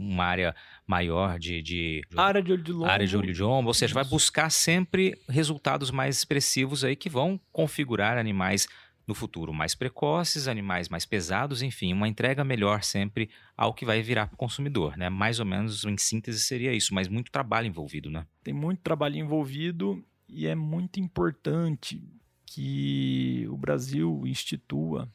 [0.00, 0.54] uma área
[0.86, 2.90] maior de, de área de olho de lombo.
[2.90, 3.94] Área de olho de lombo, ou seja, Isso.
[3.94, 8.66] vai buscar sempre resultados mais expressivos aí que vão configurar animais
[9.06, 14.02] no futuro mais precoces, animais mais pesados, enfim, uma entrega melhor sempre ao que vai
[14.02, 15.08] virar para o consumidor, né?
[15.08, 18.26] Mais ou menos em síntese seria isso, mas muito trabalho envolvido, né?
[18.42, 22.02] Tem muito trabalho envolvido e é muito importante
[22.46, 25.08] que o Brasil institua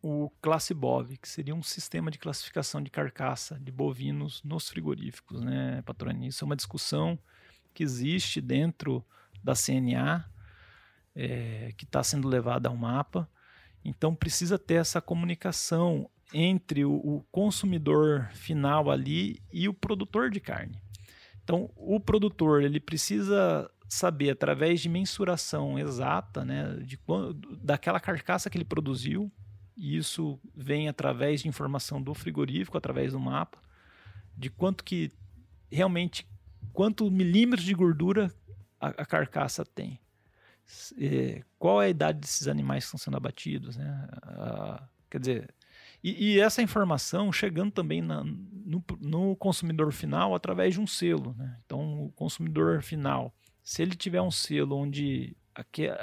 [0.00, 5.40] o Classe Bov, que seria um sistema de classificação de carcaça de bovinos nos frigoríficos,
[5.40, 6.28] né, Patroni?
[6.28, 7.18] Isso é uma discussão
[7.74, 9.04] que existe dentro
[9.42, 10.24] da CNA,
[11.18, 13.28] é, que está sendo levada ao mapa.
[13.84, 20.38] Então precisa ter essa comunicação entre o, o consumidor final ali e o produtor de
[20.38, 20.80] carne.
[21.42, 27.00] Então o produtor ele precisa saber através de mensuração exata, né, de
[27.62, 29.32] daquela carcaça que ele produziu,
[29.76, 33.58] e isso vem através de informação do frigorífico, através do mapa,
[34.36, 35.10] de quanto que
[35.72, 36.28] realmente
[36.72, 38.32] quanto milímetros de gordura
[38.78, 39.98] a, a carcaça tem.
[40.98, 44.08] É, qual é a idade desses animais que estão sendo abatidos, né?
[45.10, 45.54] quer dizer,
[46.04, 51.34] e, e, essa informação chegando também na, no, no, consumidor final através de um selo.
[51.36, 51.56] Né?
[51.64, 53.34] Então, o consumidor final
[53.68, 55.36] se ele tiver um selo onde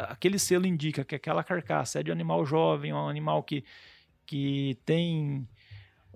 [0.08, 3.66] aquele selo indica que aquela carcaça é de um animal jovem, um animal que,
[4.24, 5.48] que tem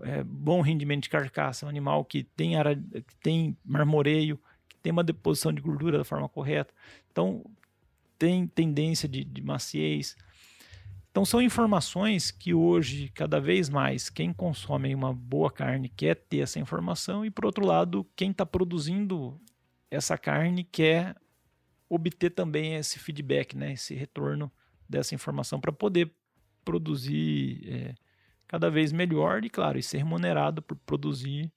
[0.03, 4.91] é, bom rendimento de carcaça, um animal que tem, ara, que tem marmoreio, que tem
[4.91, 6.71] uma deposição de gordura da forma correta,
[7.11, 7.43] então
[8.19, 10.15] tem tendência de, de maciez.
[11.09, 16.39] Então são informações que hoje, cada vez mais, quem consome uma boa carne quer ter
[16.39, 19.39] essa informação e, por outro lado, quem está produzindo
[19.89, 21.15] essa carne quer
[21.89, 24.51] obter também esse feedback, né, esse retorno
[24.87, 26.11] dessa informação para poder
[26.63, 27.95] produzir é,
[28.47, 31.51] cada vez melhor e, claro, e ser remunerado por produzir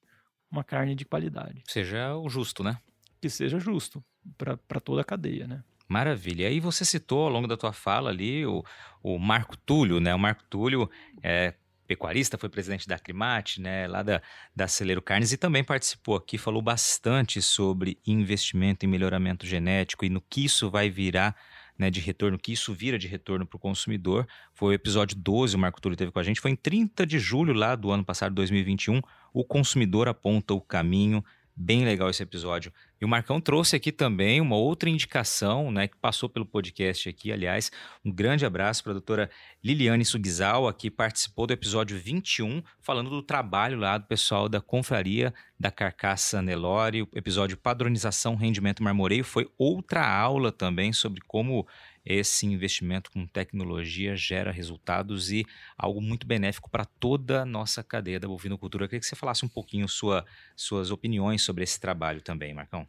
[0.51, 1.63] uma carne de qualidade.
[1.67, 2.79] Seja o justo, né?
[3.21, 4.03] Que seja justo
[4.37, 5.63] para toda a cadeia, né?
[5.93, 6.45] Maravilha.
[6.45, 8.65] E aí você citou ao longo da tua fala ali o,
[9.03, 10.15] o Marco Túlio, né?
[10.15, 10.91] O Marco Túlio
[11.23, 11.53] é
[11.87, 14.23] pecuarista, foi presidente da Aclimate, né, lá da,
[14.57, 20.09] da Acelero Carnes, e também participou aqui, falou bastante sobre investimento em melhoramento genético e
[20.09, 21.37] no que isso vai virar
[21.79, 24.27] né, de retorno, que isso vira de retorno para o consumidor.
[24.55, 27.19] Foi o episódio 12, o Marco Túlio teve com a gente, foi em 30 de
[27.19, 29.03] julho lá do ano passado, 2021.
[29.35, 31.23] O consumidor aponta o caminho
[31.55, 32.73] Bem legal esse episódio.
[33.03, 37.33] E o Marcão trouxe aqui também uma outra indicação, né, que passou pelo podcast aqui,
[37.33, 37.69] aliás.
[38.05, 39.29] Um grande abraço para a doutora
[39.61, 45.35] Liliane Sugizawa, que participou do episódio 21, falando do trabalho lá do pessoal da Confraria
[45.59, 47.03] da Carcaça Nelore.
[47.03, 51.67] O episódio Padronização Rendimento Marmoreio foi outra aula também sobre como
[52.05, 58.19] esse investimento com tecnologia gera resultados e algo muito benéfico para toda a nossa cadeia
[58.19, 58.85] da bovinocultura.
[58.85, 60.25] Eu queria que você falasse um pouquinho sua,
[60.57, 62.87] suas opiniões sobre esse trabalho também, Marcão.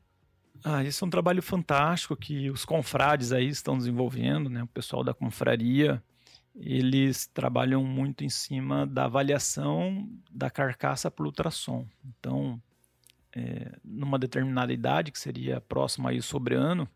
[0.64, 4.64] Ah, esse é um trabalho fantástico que os confrades aí estão desenvolvendo, né?
[4.64, 6.02] O pessoal da confraria,
[6.56, 11.86] eles trabalham muito em cima da avaliação da carcaça por ultrassom.
[12.06, 12.62] Então,
[13.36, 16.88] é, numa determinada idade, que seria próximo aí sobre ano,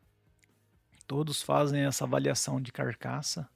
[1.08, 3.50] Todos fazem essa avaliação de carcaça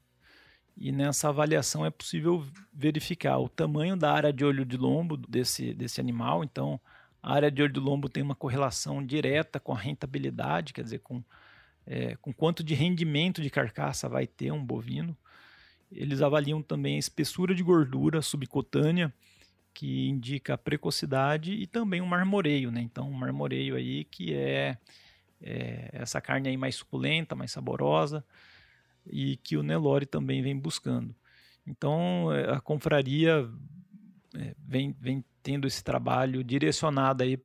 [0.78, 5.74] e nessa avaliação é possível verificar o tamanho da área de olho de lombo desse,
[5.74, 6.44] desse animal.
[6.44, 6.80] Então,
[7.22, 11.00] a área de olho de lombo tem uma correlação direta com a rentabilidade, quer dizer,
[11.00, 11.24] com,
[11.86, 15.16] é, com quanto de rendimento de carcaça vai ter um bovino.
[15.92, 19.14] Eles avaliam também a espessura de gordura subcutânea,
[19.74, 22.82] que indica a precocidade, e também o marmoreio, né?
[22.82, 24.78] Então, um marmoreio aí que é
[25.42, 28.24] é, essa carne aí mais suculenta, mais saborosa
[29.06, 31.16] e que o Nelore também vem buscando.
[31.66, 33.50] Então é, a confraria
[34.36, 37.40] é, vem, vem tendo esse trabalho direcionado aí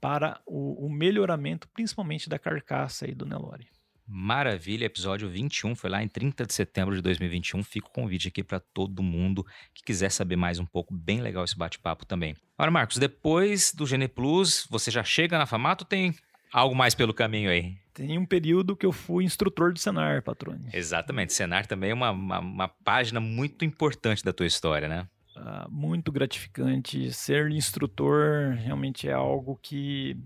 [0.00, 3.68] para o, o melhoramento, principalmente da carcaça aí do Nelore.
[4.12, 7.62] Maravilha, episódio 21 foi lá em 30 de setembro de 2021.
[7.62, 10.92] Fica o convite aqui para todo mundo que quiser saber mais um pouco.
[10.92, 12.34] Bem legal esse bate-papo também.
[12.58, 15.84] Agora, Marcos, depois do Gene Plus, você já chega na Famato?
[15.84, 16.12] Tem
[16.52, 17.76] Algo mais pelo caminho aí.
[17.94, 20.68] Tem um período que eu fui instrutor do Senar, Patrone.
[20.72, 21.32] Exatamente.
[21.32, 25.08] Senar também é uma, uma, uma página muito importante da tua história, né?
[25.36, 27.12] Uh, muito gratificante.
[27.12, 30.16] Ser instrutor realmente é algo que,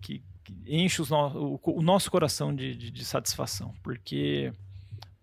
[0.00, 4.52] que, que enche no, o, o, nosso coração de, de, de satisfação, porque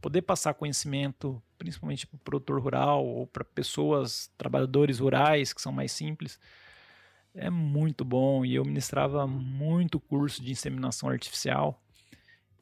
[0.01, 5.71] poder passar conhecimento, principalmente para o produtor rural ou para pessoas, trabalhadores rurais que são
[5.71, 6.39] mais simples,
[7.33, 8.45] é muito bom.
[8.45, 11.81] E eu ministrava muito curso de inseminação artificial.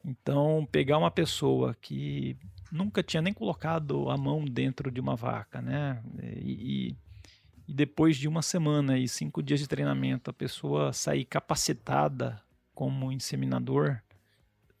[0.04, 2.36] Então, pegar uma pessoa que
[2.72, 6.02] nunca tinha nem colocado a mão dentro de uma vaca, né?
[6.22, 12.42] E, e depois de uma semana e cinco dias de treinamento, a pessoa sair capacitada
[12.74, 14.00] como inseminador,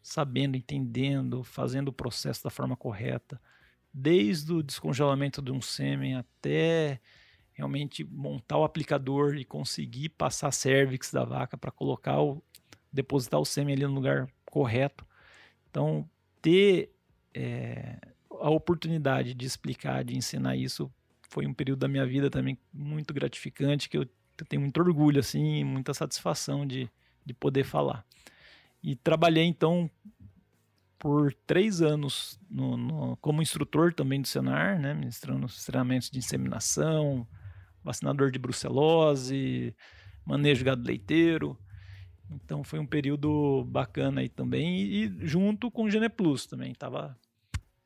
[0.02, 3.40] sabendo, entendendo, fazendo o processo da forma correta,
[3.92, 7.00] desde o descongelamento de um sêmen até
[7.60, 12.42] realmente montar o aplicador e conseguir passar a cervix da vaca para colocar o
[12.92, 15.06] depositar o sêmen ali no lugar correto.
[15.70, 16.08] Então,
[16.42, 16.90] ter
[17.34, 17.98] é,
[18.30, 20.90] a oportunidade de explicar, de ensinar isso,
[21.28, 24.08] foi um período da minha vida também muito gratificante, que eu,
[24.48, 26.90] tenho muito orgulho, assim, muita satisfação de,
[27.24, 28.04] de poder falar.
[28.82, 29.88] E trabalhei, então,
[30.98, 37.28] por três anos no, no, como instrutor também do Senar, né, ministrando treinamentos de inseminação,
[37.82, 39.74] vacinador de brucelose,
[40.24, 41.58] manejo de gado leiteiro.
[42.30, 44.82] Então foi um período bacana aí também.
[44.82, 47.16] E, junto com o Geneplus também, estava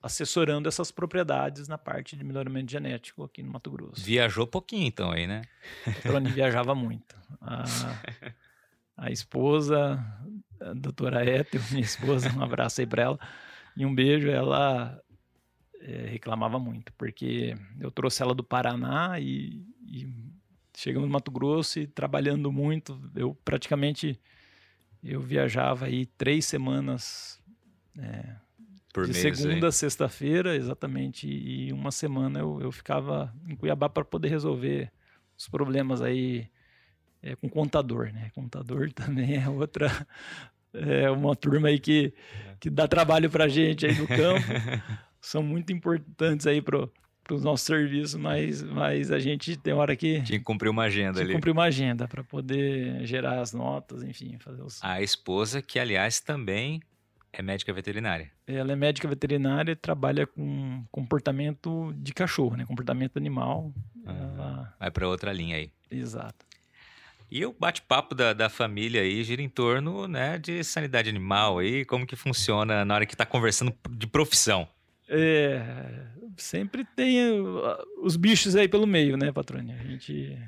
[0.02, 4.04] assessorando essas propriedades na parte de melhoramento genético aqui no Mato Grosso.
[4.04, 5.42] Viajou pouquinho então aí, né?
[5.86, 7.16] O Trone viajava muito.
[7.40, 7.64] A,
[8.98, 9.98] a esposa,
[10.60, 13.18] a doutora Éter, minha esposa, um abraço aí para ela
[13.76, 15.00] e um beijo, ela
[15.84, 20.08] é, reclamava muito, porque eu trouxe ela do Paraná e, e
[20.74, 24.18] chegamos no Mato Grosso e trabalhando muito, eu praticamente
[25.02, 27.38] eu viajava aí três semanas
[27.98, 28.34] é,
[28.92, 33.90] Por de mês, segunda a sexta-feira, exatamente, e uma semana eu, eu ficava em Cuiabá
[33.90, 34.90] para poder resolver
[35.36, 36.48] os problemas aí
[37.22, 38.30] é, com contador, né?
[38.34, 39.90] Contador também é outra,
[40.72, 42.14] é uma turma aí que,
[42.58, 44.46] que dá trabalho para gente aí no campo,
[45.24, 46.92] são muito importantes aí pro
[47.24, 50.20] para os nossos serviços, mas, mas a gente tem hora que.
[50.20, 51.32] Tinha que cumprir uma agenda tinha ali.
[51.32, 54.78] cumprir uma agenda para poder gerar as notas, enfim, fazer os.
[54.84, 56.82] A esposa, que aliás também
[57.32, 58.30] é médica veterinária.
[58.46, 62.66] Ela é médica veterinária e trabalha com comportamento de cachorro, né?
[62.66, 63.72] Comportamento animal.
[64.06, 64.74] Ela...
[64.78, 65.70] Vai para outra linha aí.
[65.90, 66.44] Exato.
[67.30, 71.84] E o bate-papo da, da família aí gira em torno né, de sanidade animal aí,
[71.84, 74.68] como que funciona na hora que está conversando de profissão.
[75.08, 77.18] É, sempre tem
[78.02, 79.76] os bichos aí pelo meio, né, patrônia?
[79.78, 80.38] A gente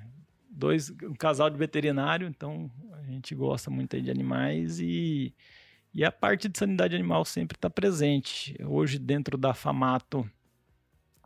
[0.51, 5.35] dois um casal de veterinário, então a gente gosta muito aí de animais e
[5.93, 8.55] e a parte de sanidade animal sempre está presente.
[8.63, 10.31] Hoje dentro da Famato,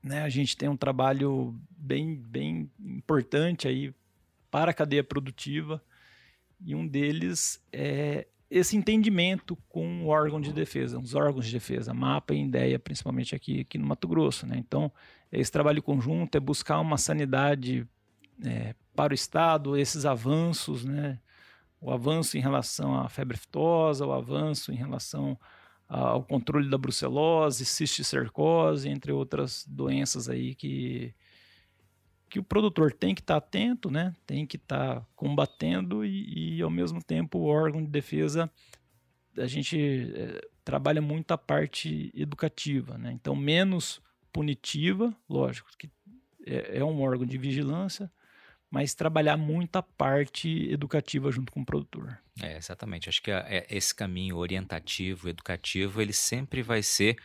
[0.02, 3.94] né, a gente tem um trabalho bem bem importante aí
[4.50, 5.82] para a cadeia produtiva
[6.64, 11.94] e um deles é esse entendimento com o órgão de defesa, os órgãos de defesa,
[11.94, 14.46] MAPA e INDEA, principalmente aqui, aqui no Mato Grosso.
[14.46, 14.56] Né?
[14.58, 14.90] Então,
[15.30, 17.86] esse trabalho conjunto é buscar uma sanidade
[18.44, 21.20] é, para o Estado, esses avanços, né?
[21.80, 25.38] o avanço em relação à febre aftosa, o avanço em relação
[25.88, 31.14] ao controle da brucelose, cisticercose, entre outras doenças aí que,
[32.30, 34.14] que o produtor tem que estar tá atento, né?
[34.24, 38.48] tem que estar tá combatendo e, e, ao mesmo tempo, o órgão de defesa,
[39.36, 39.76] a gente
[40.14, 43.10] é, trabalha muito a parte educativa, né?
[43.12, 44.00] então menos
[44.32, 45.90] punitiva, lógico, que
[46.46, 48.10] é, é um órgão de vigilância,
[48.70, 52.16] mas trabalhar muito a parte educativa junto com o produtor.
[52.40, 53.08] É, exatamente.
[53.08, 57.16] Acho que a, é, esse caminho orientativo, educativo, ele sempre vai ser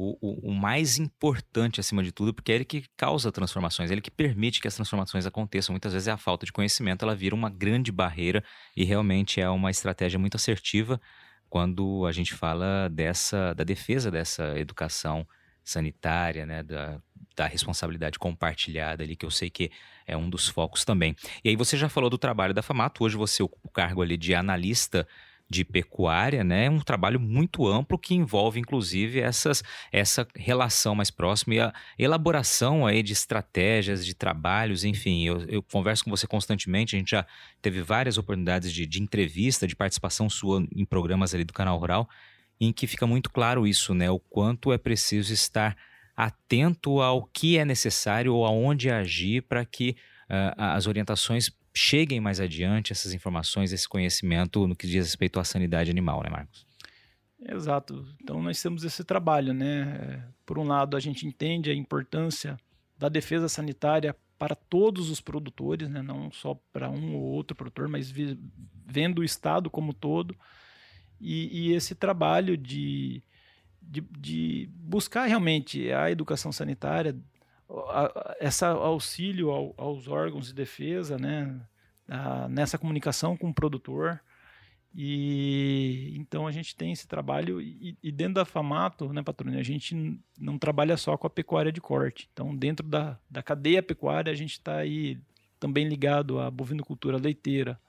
[0.00, 3.94] o, o, o, mais importante acima de tudo, porque é ele que causa transformações, é
[3.94, 5.74] ele que permite que as transformações aconteçam.
[5.74, 8.42] Muitas vezes é a falta de conhecimento, ela vira uma grande barreira
[8.74, 10.98] e realmente é uma estratégia muito assertiva
[11.50, 15.26] quando a gente fala dessa da defesa dessa educação
[15.62, 16.98] sanitária, né, da,
[17.36, 19.70] da responsabilidade compartilhada ali, que eu sei que
[20.06, 21.14] é um dos focos também.
[21.44, 24.16] E aí você já falou do trabalho da Famato, hoje você ocupa o cargo ali
[24.16, 25.06] de analista
[25.50, 26.66] de pecuária, né?
[26.66, 31.72] É um trabalho muito amplo que envolve, inclusive, essas, essa relação mais próxima e a
[31.98, 35.26] elaboração aí de estratégias, de trabalhos, enfim.
[35.26, 37.26] Eu, eu converso com você constantemente, a gente já
[37.60, 42.08] teve várias oportunidades de, de entrevista, de participação sua em programas ali do Canal Rural,
[42.60, 44.08] em que fica muito claro isso, né?
[44.08, 45.76] O quanto é preciso estar
[46.16, 49.96] atento ao que é necessário ou aonde agir para que
[50.28, 55.44] uh, as orientações cheguem mais adiante essas informações, esse conhecimento no que diz respeito à
[55.44, 56.66] sanidade animal, né, Marcos?
[57.48, 58.06] Exato.
[58.22, 60.28] Então nós temos esse trabalho, né?
[60.44, 62.58] Por um lado, a gente entende a importância
[62.98, 66.00] da defesa sanitária para todos os produtores, né?
[66.00, 68.10] não só para um ou outro produtor, mas
[68.86, 70.34] vendo o Estado como todo.
[71.20, 73.22] E, e esse trabalho de,
[73.82, 77.14] de, de, buscar realmente a educação sanitária,
[78.40, 81.60] esse auxílio ao, aos órgãos de defesa, né?
[82.08, 84.20] A, nessa comunicação com o produtor,
[84.94, 89.62] e então a gente tem esse trabalho e, e, dentro da Famato, né, Patrônio, a
[89.62, 92.28] gente não trabalha só com a pecuária de corte.
[92.32, 95.18] Então, dentro da, da cadeia pecuária, a gente está aí
[95.60, 97.80] também ligado à bovinocultura leiteira,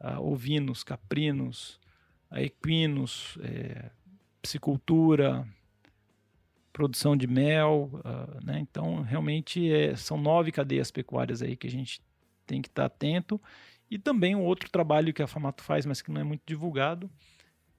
[0.00, 1.78] a ovinos, caprinos,
[2.30, 3.90] a equinos, é,
[6.74, 8.58] produção de mel, uh, né?
[8.58, 12.02] Então, realmente é, são nove cadeias pecuárias aí que a gente
[12.44, 13.40] tem que estar tá atento
[13.88, 17.08] e também um outro trabalho que a Famato faz, mas que não é muito divulgado,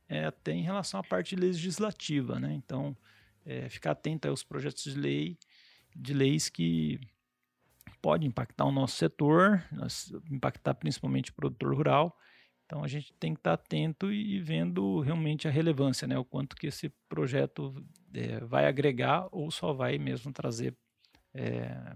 [0.07, 2.53] é até em relação à parte legislativa, né?
[2.53, 2.95] Então,
[3.45, 5.37] é, ficar atento aos projetos de lei,
[5.93, 6.97] de leis que
[8.01, 9.61] podem impactar o nosso setor,
[10.31, 12.17] impactar principalmente o produtor rural.
[12.65, 16.17] Então, a gente tem que estar atento e, vendo realmente a relevância, né?
[16.17, 17.75] O quanto que esse projeto
[18.15, 20.73] é, vai agregar ou só vai mesmo trazer
[21.33, 21.95] é,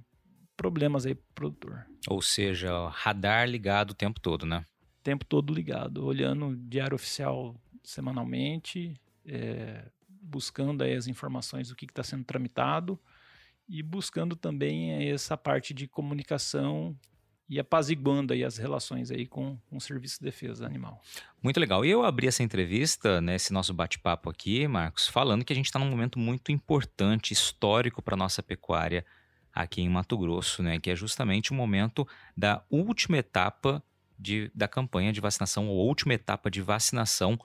[0.56, 1.86] problemas aí pro produtor.
[2.08, 4.66] Ou seja, radar ligado o tempo todo, né?
[5.00, 8.94] O tempo todo ligado, olhando o diário oficial semanalmente,
[9.26, 13.00] é, buscando aí as informações do que está sendo tramitado
[13.68, 16.98] e buscando também essa parte de comunicação
[17.50, 21.02] e apaziguando aí as relações aí com, com o Serviço de Defesa Animal.
[21.42, 21.84] Muito legal.
[21.84, 25.66] E eu abri essa entrevista, né, esse nosso bate-papo aqui, Marcos, falando que a gente
[25.66, 29.04] está num momento muito importante, histórico para a nossa pecuária
[29.52, 33.84] aqui em Mato Grosso, né, que é justamente o momento da última etapa
[34.18, 37.40] de, da campanha de vacinação, ou última etapa de vacinação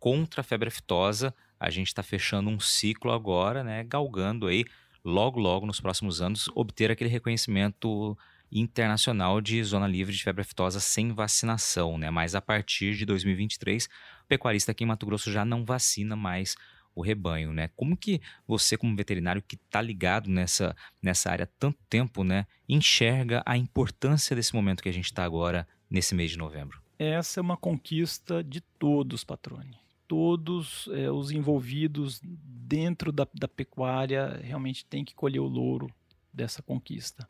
[0.00, 1.32] contra a febre aftosa.
[1.60, 4.64] A gente está fechando um ciclo agora, né, galgando aí,
[5.04, 8.18] logo, logo, nos próximos anos, obter aquele reconhecimento
[8.50, 12.10] internacional de zona livre de febre aftosa sem vacinação, né?
[12.10, 16.56] Mas a partir de 2023, o pecuarista aqui em Mato Grosso já não vacina mais
[16.94, 17.70] o rebanho, né?
[17.74, 22.46] Como que você, como veterinário que está ligado nessa, nessa área há tanto tempo, né,
[22.68, 26.80] enxerga a importância desse momento que a gente está agora nesse mês de novembro?
[26.98, 29.76] Essa é uma conquista de todos, Patrone.
[30.06, 35.88] Todos é, os envolvidos dentro da, da pecuária realmente têm que colher o louro
[36.32, 37.28] dessa conquista.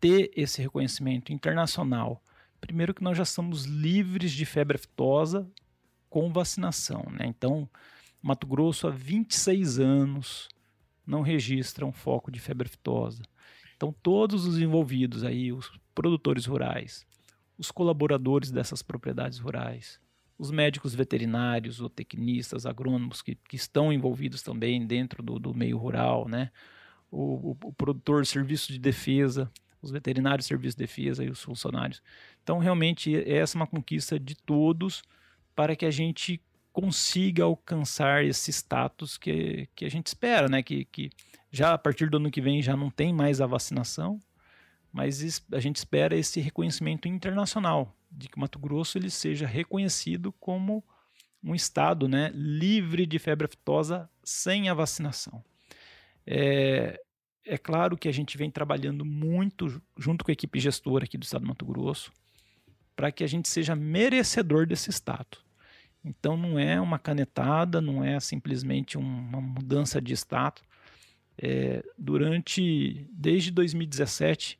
[0.00, 2.22] Ter esse reconhecimento internacional.
[2.60, 5.48] Primeiro que nós já somos livres de febre aftosa
[6.08, 7.26] com vacinação, né?
[7.26, 7.68] Então,
[8.22, 10.48] Mato Grosso há 26 anos
[11.06, 13.22] não registra um foco de febre aftosa.
[13.76, 17.06] Então todos os envolvidos aí, os produtores rurais,
[17.56, 19.98] os colaboradores dessas propriedades rurais,
[20.38, 26.28] os médicos veterinários, zootecnistas, agrônomos que, que estão envolvidos também dentro do, do meio rural,
[26.28, 26.50] né?
[27.10, 29.50] O, o, o produtor de serviço de defesa,
[29.82, 32.02] os veterinários serviço de defesa e os funcionários.
[32.42, 35.02] Então, realmente, essa é uma conquista de todos
[35.54, 36.40] para que a gente
[36.72, 40.62] consiga alcançar esse status que, que a gente espera, né?
[40.62, 41.10] Que, que
[41.50, 44.22] já a partir do ano que vem já não tem mais a vacinação,
[44.92, 50.84] mas a gente espera esse reconhecimento internacional de que Mato Grosso ele seja reconhecido como
[51.42, 55.42] um estado, né, livre de febre aftosa sem a vacinação.
[56.26, 57.00] É,
[57.50, 61.24] é claro que a gente vem trabalhando muito junto com a equipe gestora aqui do
[61.24, 62.12] estado de Mato Grosso
[62.94, 65.44] para que a gente seja merecedor desse status.
[66.04, 70.62] Então não é uma canetada, não é simplesmente uma mudança de status.
[71.36, 74.56] É, durante desde 2017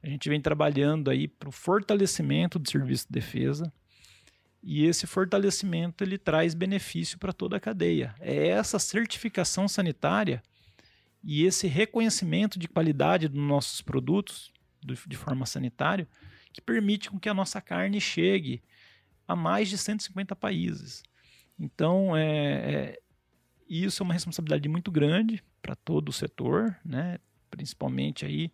[0.00, 3.72] a gente vem trabalhando aí para o fortalecimento do serviço de defesa
[4.62, 8.14] e esse fortalecimento ele traz benefício para toda a cadeia.
[8.20, 10.40] É essa certificação sanitária
[11.30, 14.50] e esse reconhecimento de qualidade dos nossos produtos
[14.82, 16.08] de forma sanitária
[16.54, 18.62] que permite com que a nossa carne chegue
[19.26, 21.02] a mais de 150 países.
[21.60, 23.00] Então, é, é,
[23.68, 27.18] isso é uma responsabilidade muito grande para todo o setor, né?
[27.50, 28.50] principalmente aí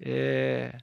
[0.00, 0.76] é,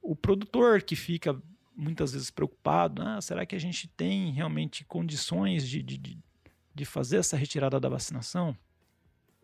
[0.00, 1.36] o produtor que fica
[1.74, 6.16] muitas vezes preocupado, ah, será que a gente tem realmente condições de, de,
[6.72, 8.56] de fazer essa retirada da vacinação?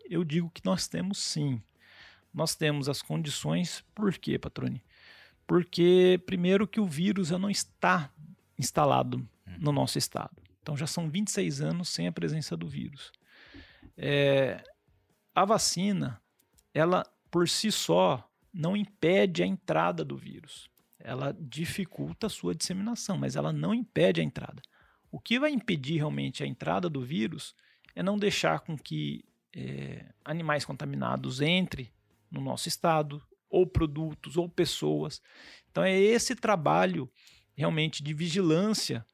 [0.09, 1.61] Eu digo que nós temos sim.
[2.33, 4.83] Nós temos as condições, por quê, Patrone?
[5.45, 8.11] Porque, primeiro, que o vírus já não está
[8.57, 9.57] instalado hum.
[9.59, 10.35] no nosso estado.
[10.61, 13.11] Então já são 26 anos sem a presença do vírus.
[13.95, 14.61] É,
[15.33, 16.21] a vacina,
[16.73, 20.69] ela por si só não impede a entrada do vírus.
[20.99, 24.61] ela dificulta a sua disseminação, mas ela não impede a entrada.
[25.09, 27.55] O que vai impedir realmente a entrada do vírus
[27.95, 29.23] é não deixar com que
[29.57, 31.91] é, animais contaminados entrem
[32.29, 35.21] no nosso estado, ou produtos, ou pessoas.
[35.71, 37.09] Então é esse trabalho
[37.55, 39.05] realmente de vigilância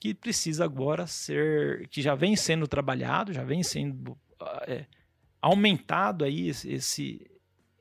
[0.00, 4.18] que precisa agora ser, que já vem sendo trabalhado, já vem sendo
[4.66, 4.86] é,
[5.40, 7.30] aumentado aí esse,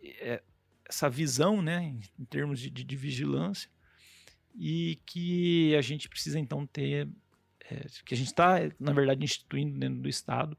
[0.03, 0.43] é,
[0.86, 3.70] essa visão, né, em termos de, de, de, vigilância,
[4.53, 7.07] e que a gente precisa então ter,
[7.70, 10.57] é, que a gente está, na verdade, instituindo dentro do Estado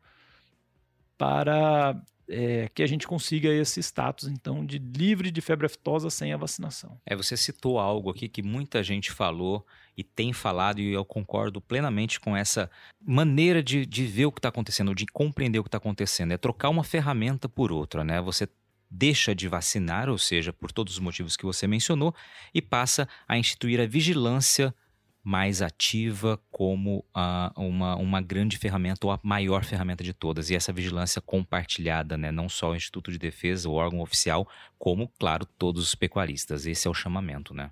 [1.22, 6.32] para é, que a gente consiga esse status, então, de livre de febre aftosa sem
[6.32, 7.00] a vacinação.
[7.06, 9.64] É, você citou algo aqui que muita gente falou
[9.96, 12.68] e tem falado, e eu concordo plenamente com essa
[13.00, 16.32] maneira de, de ver o que está acontecendo, de compreender o que está acontecendo.
[16.32, 18.20] É trocar uma ferramenta por outra, né?
[18.20, 18.48] Você
[18.90, 22.12] deixa de vacinar, ou seja, por todos os motivos que você mencionou,
[22.52, 24.74] e passa a instituir a vigilância
[25.22, 30.50] mais ativa como uh, uma, uma grande ferramenta ou a maior ferramenta de todas.
[30.50, 32.32] E essa vigilância compartilhada, né?
[32.32, 34.48] não só o Instituto de Defesa, o órgão oficial,
[34.78, 36.66] como, claro, todos os pecuaristas.
[36.66, 37.70] Esse é o chamamento, né?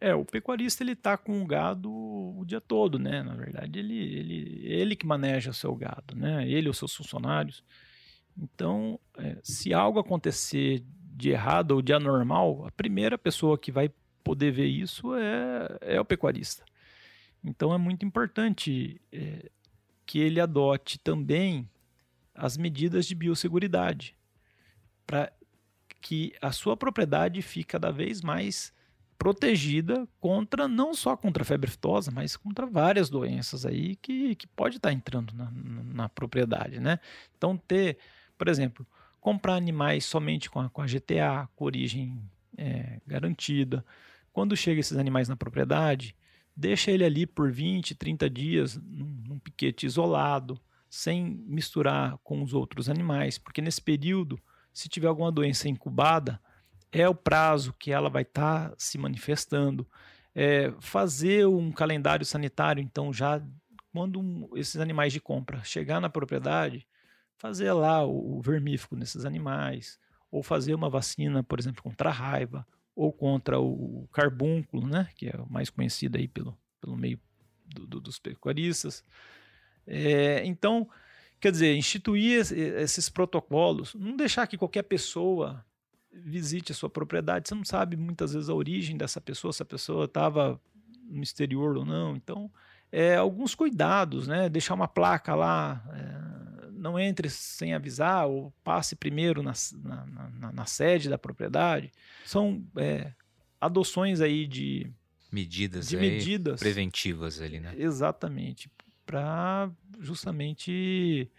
[0.00, 3.22] É, o pecuarista ele tá com o gado o dia todo, né?
[3.22, 6.48] Na verdade, ele, ele, ele que maneja o seu gado, né?
[6.48, 7.64] Ele os seus funcionários.
[8.36, 10.84] Então, é, se algo acontecer
[11.16, 13.90] de errado ou de anormal, a primeira pessoa que vai
[14.22, 16.64] poder ver isso é, é o pecuarista.
[17.44, 19.50] Então, é muito importante é,
[20.06, 21.68] que ele adote também
[22.34, 24.16] as medidas de biosseguridade
[25.06, 25.32] para
[26.00, 28.72] que a sua propriedade fique cada vez mais
[29.16, 34.46] protegida contra não só contra a febre aftosa, mas contra várias doenças aí que, que
[34.46, 36.98] pode estar entrando na, na, na propriedade, né?
[37.36, 37.98] Então ter
[38.36, 38.86] por exemplo,
[39.20, 42.20] comprar animais somente com a, com a GTA, com origem
[42.56, 43.84] é, garantida.
[44.32, 46.14] Quando chega esses animais na propriedade,
[46.56, 52.54] deixa ele ali por 20, 30 dias num, num piquete isolado, sem misturar com os
[52.54, 54.38] outros animais, porque nesse período,
[54.72, 56.40] se tiver alguma doença incubada,
[56.92, 59.86] é o prazo que ela vai estar tá se manifestando.
[60.32, 63.42] É, fazer um calendário sanitário, então, já
[63.92, 66.86] quando esses animais de compra chegar na propriedade,
[67.36, 69.98] fazer lá o, o vermífugo nesses animais,
[70.30, 75.28] ou fazer uma vacina, por exemplo, contra a raiva, ou contra o carbúnculo, né, que
[75.28, 77.18] é o mais conhecido aí pelo, pelo meio
[77.66, 79.04] do, do, dos pecuaristas.
[79.86, 80.88] É, então,
[81.40, 85.64] quer dizer, instituir esses protocolos, não deixar que qualquer pessoa
[86.12, 89.66] visite a sua propriedade, você não sabe muitas vezes a origem dessa pessoa, se a
[89.66, 90.60] pessoa estava
[91.08, 92.16] no exterior ou não.
[92.16, 92.50] Então,
[92.90, 94.48] é, alguns cuidados, né?
[94.48, 96.33] Deixar uma placa lá, é,
[96.84, 101.90] não entre sem avisar ou passe primeiro na, na, na, na sede da propriedade.
[102.26, 103.10] São é,
[103.58, 104.92] adoções aí de
[105.32, 107.74] medidas, de medidas preventivas ali, né?
[107.78, 108.70] Exatamente,
[109.06, 111.30] para justamente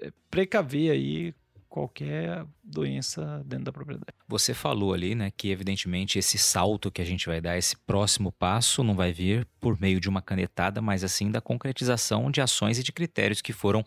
[0.00, 1.34] é, precaver aí
[1.68, 4.16] qualquer doença dentro da propriedade.
[4.28, 8.32] Você falou ali, né, que evidentemente esse salto que a gente vai dar, esse próximo
[8.32, 12.78] passo, não vai vir por meio de uma canetada, mas assim da concretização de ações
[12.78, 13.84] e de critérios que foram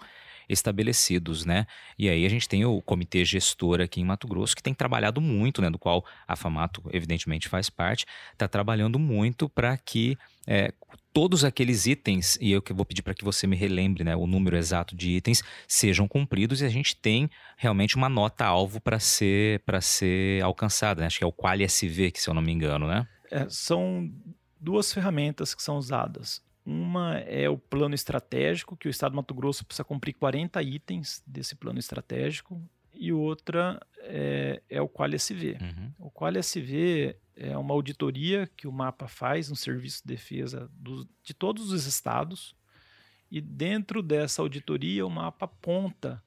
[0.50, 1.66] estabelecidos, né?
[1.98, 5.20] E aí a gente tem o comitê gestor aqui em Mato Grosso que tem trabalhado
[5.22, 5.70] muito, né?
[5.70, 10.18] Do qual a Famato evidentemente faz parte, está trabalhando muito para que
[10.48, 10.74] é,
[11.12, 14.26] todos aqueles itens, e eu que vou pedir para que você me relembre né, o
[14.26, 19.00] número exato de itens, sejam cumpridos e a gente tem realmente uma nota alvo para
[19.00, 21.02] ser, ser alcançada.
[21.02, 21.08] Né?
[21.08, 23.08] Acho que é o Quali SV, que se eu não me engano, né?
[23.30, 24.10] É, são
[24.60, 26.42] duas ferramentas que são usadas.
[26.70, 31.24] Uma é o plano estratégico, que o Estado do Mato Grosso precisa cumprir 40 itens
[31.26, 32.62] desse plano estratégico,
[32.94, 35.58] e outra é, é o QualiSV.
[35.62, 35.94] Uhum.
[35.98, 41.34] O QualiSV é uma auditoria que o MAPA faz no Serviço de Defesa do, de
[41.34, 42.54] todos os estados,
[43.32, 46.22] e dentro dessa auditoria o MAPA aponta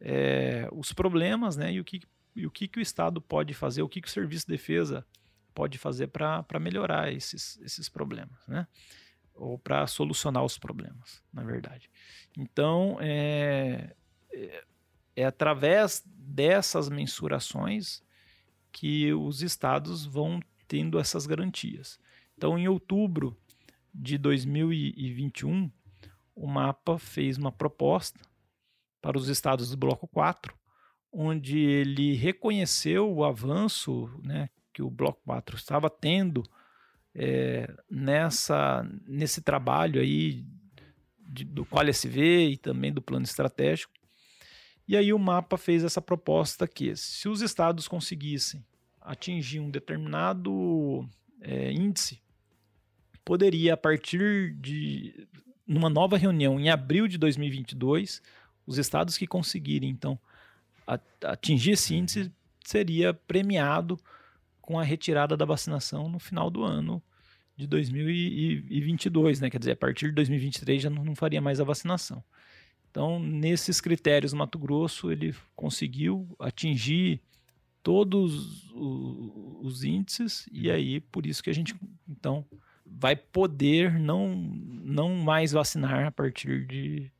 [0.00, 2.00] é, os problemas né, e o, que,
[2.34, 5.06] e o que, que o Estado pode fazer, o que, que o Serviço de Defesa
[5.54, 8.44] pode fazer para melhorar esses, esses problemas.
[8.48, 8.66] Né?
[9.34, 11.90] Ou para solucionar os problemas, na verdade.
[12.36, 13.94] Então, é,
[14.32, 14.64] é,
[15.16, 18.02] é através dessas mensurações
[18.72, 21.98] que os estados vão tendo essas garantias.
[22.36, 23.36] Então, em outubro
[23.92, 25.70] de 2021,
[26.34, 28.20] o mapa fez uma proposta
[29.00, 30.54] para os estados do Bloco 4,
[31.12, 36.42] onde ele reconheceu o avanço né, que o Bloco 4 estava tendo
[37.14, 40.44] é, nessa, nesse trabalho aí
[41.28, 43.92] de, do SV e também do plano estratégico.
[44.86, 48.64] E aí o mapa fez essa proposta que se os estados conseguissem
[49.00, 51.08] atingir um determinado
[51.40, 52.22] é, índice
[53.24, 55.26] poderia, a partir de
[55.66, 58.20] numa nova reunião em abril de 2022,
[58.66, 60.18] os estados que conseguirem, então,
[61.22, 62.30] atingir esse índice
[62.62, 63.98] seria premiado
[64.64, 67.02] com a retirada da vacinação no final do ano
[67.54, 69.50] de 2022, né?
[69.50, 72.24] Quer dizer, a partir de 2023 já não faria mais a vacinação.
[72.90, 77.20] Então, nesses critérios, o Mato Grosso ele conseguiu atingir
[77.82, 81.76] todos os índices e aí por isso que a gente
[82.08, 82.42] então
[82.86, 87.12] vai poder não não mais vacinar a partir de,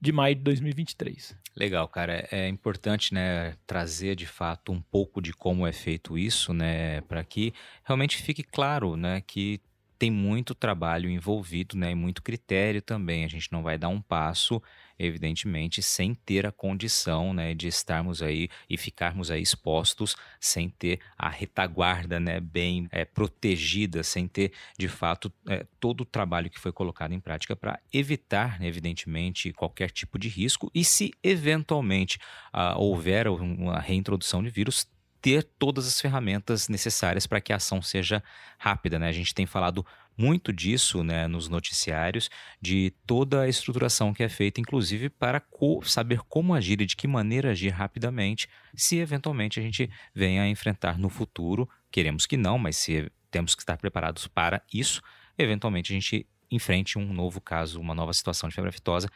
[0.00, 1.36] de maio de 2023.
[1.56, 2.28] Legal, cara.
[2.30, 7.24] É importante, né, trazer de fato um pouco de como é feito isso, né, para
[7.24, 7.52] que
[7.84, 9.60] realmente fique claro, né, que
[9.98, 13.24] tem muito trabalho envolvido, né, e muito critério também.
[13.24, 14.62] A gente não vai dar um passo,
[14.98, 21.00] evidentemente, sem ter a condição, né, de estarmos aí e ficarmos aí expostos, sem ter
[21.16, 26.58] a retaguarda, né, bem é, protegida, sem ter, de fato, é, todo o trabalho que
[26.58, 30.70] foi colocado em prática para evitar, né, evidentemente, qualquer tipo de risco.
[30.74, 32.18] E se eventualmente
[32.52, 34.86] ah, houver uma reintrodução de vírus,
[35.20, 38.22] ter todas as ferramentas necessárias para que a ação seja
[38.58, 38.98] rápida.
[38.98, 39.08] Né?
[39.08, 39.84] A gente tem falado
[40.18, 42.28] muito disso né, nos noticiários,
[42.60, 46.96] de toda a estruturação que é feita, inclusive para co saber como agir e de
[46.96, 51.68] que maneira agir rapidamente, se eventualmente a gente venha a enfrentar no futuro.
[51.90, 55.00] Queremos que não, mas se temos que estar preparados para isso,
[55.38, 59.08] eventualmente a gente enfrente um novo caso, uma nova situação de febre aftosa,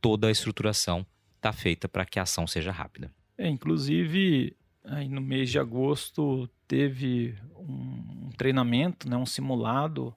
[0.00, 3.12] toda a estruturação está feita para que a ação seja rápida.
[3.36, 4.56] É, inclusive,
[4.88, 10.14] Aí no mês de agosto teve um treinamento, né, um simulado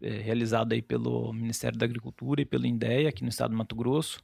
[0.00, 4.22] realizado aí pelo Ministério da Agricultura e pelo INDEA aqui no estado do Mato Grosso.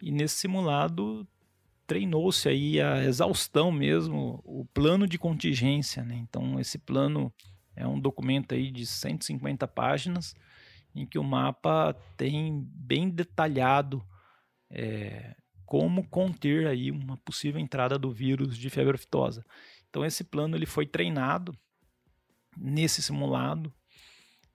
[0.00, 1.26] E nesse simulado
[1.86, 6.16] treinou-se aí a exaustão mesmo, o plano de contingência, né?
[6.16, 7.32] Então esse plano
[7.74, 10.34] é um documento aí de 150 páginas
[10.94, 14.04] em que o mapa tem bem detalhado
[14.70, 19.44] é, como conter aí uma possível entrada do vírus de febre aftosa.
[19.88, 21.56] Então esse plano ele foi treinado
[22.56, 23.72] nesse simulado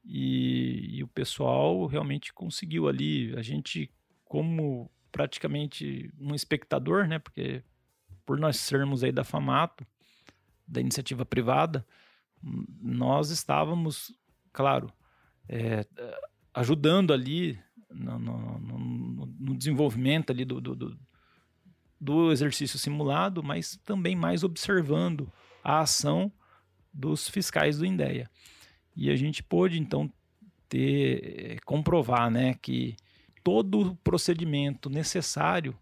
[0.04, 3.34] e, e, o pessoal realmente conseguiu ali.
[3.38, 3.90] A gente,
[4.26, 7.20] como praticamente um espectador, né?
[7.20, 7.64] Porque
[8.26, 9.86] por nós sermos aí da FAMATO,
[10.68, 11.86] da iniciativa privada,
[12.82, 14.14] nós estávamos,
[14.52, 14.92] claro,
[15.48, 15.86] é,
[16.54, 20.98] ajudando ali no, no, no, no desenvolvimento ali do, do,
[22.00, 25.32] do, exercício simulado, mas também mais observando
[25.64, 26.32] a ação
[26.94, 28.30] dos fiscais do INDEA.
[28.96, 30.12] E a gente pôde, então,
[30.70, 32.96] ter, eh, comprovar né, que
[33.44, 35.78] todo o procedimento necessário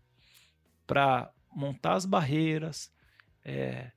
[0.88, 2.92] para montar as barreiras,
[3.46, 3.92] é,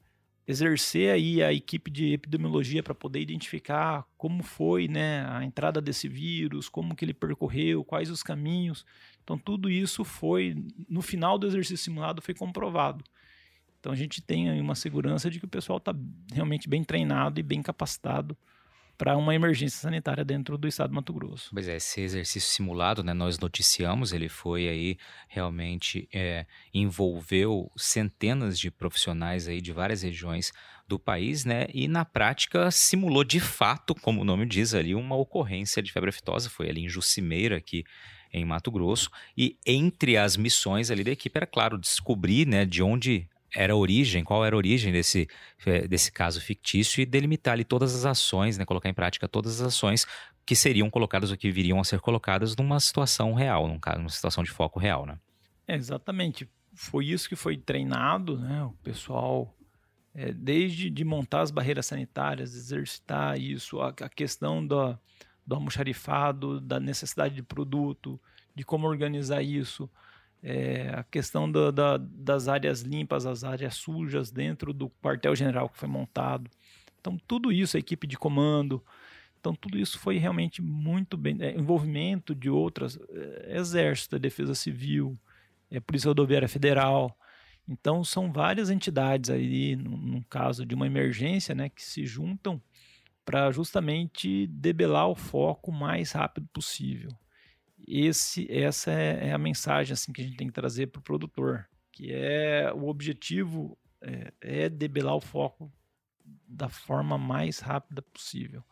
[0.46, 6.06] exercer aí a equipe de epidemiologia para poder identificar como foi né, a entrada desse
[6.06, 8.84] vírus, como que ele percorreu, quais os caminhos.
[9.22, 10.54] Então tudo isso foi,
[10.88, 13.02] no final do exercício simulado, foi comprovado.
[13.80, 15.94] Então a gente tem uma segurança de que o pessoal está
[16.32, 18.36] realmente bem treinado e bem capacitado
[18.96, 21.50] para uma emergência sanitária dentro do estado do Mato Grosso.
[21.52, 24.96] Pois é, esse exercício simulado, né, nós noticiamos, ele foi aí
[25.28, 30.52] realmente é, envolveu centenas de profissionais aí de várias regiões
[30.86, 35.16] do país, né, e na prática simulou de fato, como o nome diz ali, uma
[35.16, 37.84] ocorrência de febre aftosa, foi ali em Jucimeira, aqui
[38.32, 42.82] em Mato Grosso, e entre as missões ali da equipe era claro descobrir, né, de
[42.82, 45.28] onde era a origem, qual era a origem desse,
[45.66, 49.60] eh, desse caso fictício e delimitar ali todas as ações, né, colocar em prática todas
[49.60, 50.06] as ações
[50.46, 54.10] que seriam colocadas ou que viriam a ser colocadas numa situação real, num caso, numa
[54.10, 55.18] situação de foco real, né?
[55.66, 56.48] É, exatamente.
[56.74, 58.62] Foi isso que foi treinado, né?
[58.64, 59.56] O pessoal,
[60.14, 64.98] é, desde de montar as barreiras sanitárias, exercitar isso, a, a questão do,
[65.46, 68.20] do almoxarifado, da necessidade de produto,
[68.54, 69.88] de como organizar isso,
[70.46, 75.78] é, a questão do, da, das áreas limpas, as áreas sujas dentro do quartel-general que
[75.78, 76.50] foi montado.
[77.00, 78.84] Então, tudo isso, a equipe de comando.
[79.40, 81.38] Então, tudo isso foi realmente muito bem.
[81.40, 85.18] É, envolvimento de outras, é, Exército, Defesa Civil,
[85.70, 87.18] é, Polícia Rodoviária Federal.
[87.66, 92.60] Então, são várias entidades aí, no, no caso de uma emergência, né, que se juntam
[93.24, 97.10] para justamente debelar o foco o mais rápido possível
[97.86, 101.02] esse, essa é, é, a mensagem assim que a gente tem que trazer para o
[101.02, 105.72] produtor, que é o objetivo é, é debelar o foco
[106.46, 108.64] da forma mais rápida possível.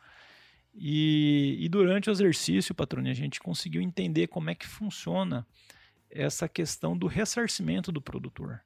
[0.75, 5.47] E, e durante o exercício, patrone, a gente conseguiu entender como é que funciona
[6.11, 8.63] essa questão do ressarcimento do produtor.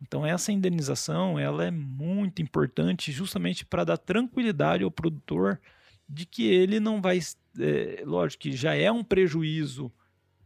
[0.00, 5.60] Então essa indenização ela é muito importante justamente para dar tranquilidade ao produtor
[6.08, 7.18] de que ele não vai,
[7.58, 9.92] é, lógico que já é um prejuízo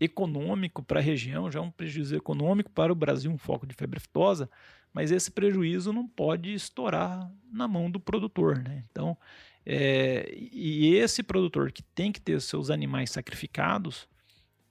[0.01, 3.75] econômico para a região, já é um prejuízo econômico para o Brasil, um foco de
[3.75, 4.49] febre aftosa,
[4.93, 8.59] mas esse prejuízo não pode estourar na mão do produtor.
[8.59, 8.85] Né?
[8.91, 9.17] Então,
[9.67, 14.09] é, e esse produtor que tem que ter seus animais sacrificados,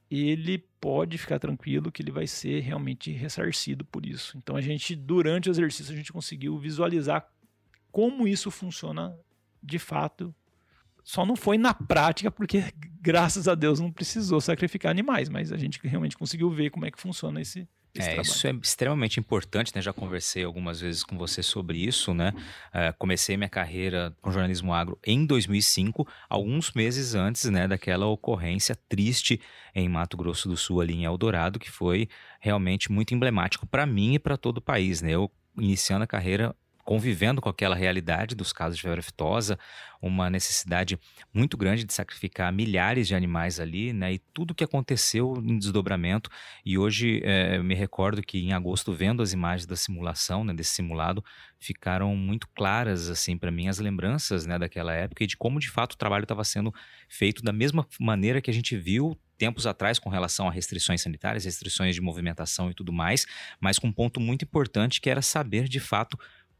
[0.09, 4.38] ele pode ficar tranquilo que ele vai ser realmente ressarcido por isso.
[4.38, 7.29] Então a gente, durante o exercício, a gente conseguiu visualizar
[7.91, 9.17] como isso funciona
[9.61, 10.33] de fato
[11.08, 12.66] só não foi na prática, porque
[12.99, 16.91] graças a Deus não precisou sacrificar animais, mas a gente realmente conseguiu ver como é
[16.91, 17.66] que funciona esse,
[17.97, 19.82] é, isso é extremamente importante, né?
[19.82, 22.34] Já conversei algumas vezes com você sobre isso, né?
[22.74, 28.78] Uh, comecei minha carreira com jornalismo agro em 2005, alguns meses antes, né, daquela ocorrência
[28.89, 29.39] triste
[29.74, 32.10] em Mato Grosso do Sul, ali em Eldorado, que foi
[32.41, 35.12] realmente muito emblemático para mim e para todo o país, né?
[35.12, 36.53] Eu iniciando a carreira
[36.88, 39.59] convivendo com aquela realidade dos casos de febre aftosa,
[40.01, 40.97] uma necessidade
[41.33, 44.13] muito grande de sacrificar milhares de animais ali, né?
[44.13, 46.29] E tudo que aconteceu em desdobramento.
[46.65, 50.75] E hoje é, me recordo que em agosto, vendo as imagens da simulação, né, desse
[50.75, 51.21] simulado,
[51.59, 55.69] ficaram muito claras assim para mim as lembranças, né, daquela época e de como de
[55.69, 56.73] fato o trabalho estava sendo
[57.09, 61.45] feito da mesma maneira que a gente viu tempos atrás com relação a restrições sanitárias,
[61.45, 63.25] restrições de movimentação e tudo mais,
[63.59, 66.17] mas com um ponto muito importante que era saber de fato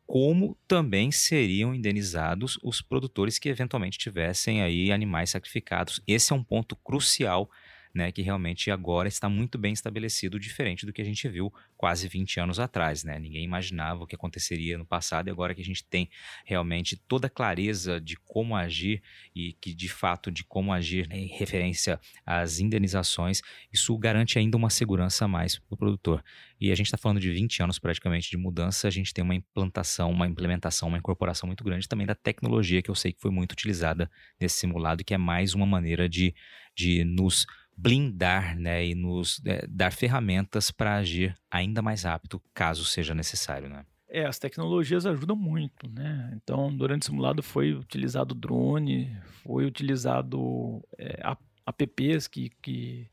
[0.08, 6.02] como também seriam indenizados os produtores que eventualmente tivessem aí animais sacrificados.
[6.08, 7.50] Esse é um ponto crucial
[7.98, 12.08] né, que realmente agora está muito bem estabelecido, diferente do que a gente viu quase
[12.08, 13.04] 20 anos atrás.
[13.04, 13.18] Né?
[13.18, 16.10] Ninguém imaginava o que aconteceria no passado e agora que a gente tem
[16.46, 19.02] realmente toda a clareza de como agir
[19.36, 23.42] e que de fato de como agir né, em referência às indenizações,
[23.74, 26.24] isso garante ainda uma segurança a mais para o produtor.
[26.60, 29.36] E a gente está falando de 20 anos praticamente de mudança, a gente tem uma
[29.36, 33.32] implantação, uma implementação, uma incorporação muito grande também da tecnologia que eu sei que foi
[33.32, 36.36] muito utilizada nesse simulado, que é mais uma maneira de,
[36.76, 42.84] de nos blindar né, e nos é, dar ferramentas para agir ainda mais rápido, caso
[42.84, 43.70] seja necessário.
[43.70, 43.86] Né?
[44.10, 46.32] É, as tecnologias ajudam muito, né?
[46.36, 51.22] Então, durante o simulado foi utilizado drone, foi utilizado é,
[51.68, 53.08] apps que, que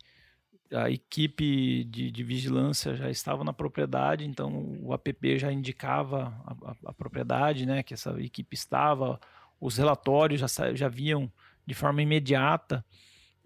[0.72, 6.70] a equipe de, de, vigilância já estava na propriedade, então o app já indicava a,
[6.70, 7.82] a, a propriedade, né?
[7.82, 9.20] Que essa equipe estava,
[9.60, 11.30] os relatórios já, já viam
[11.66, 12.84] de forma imediata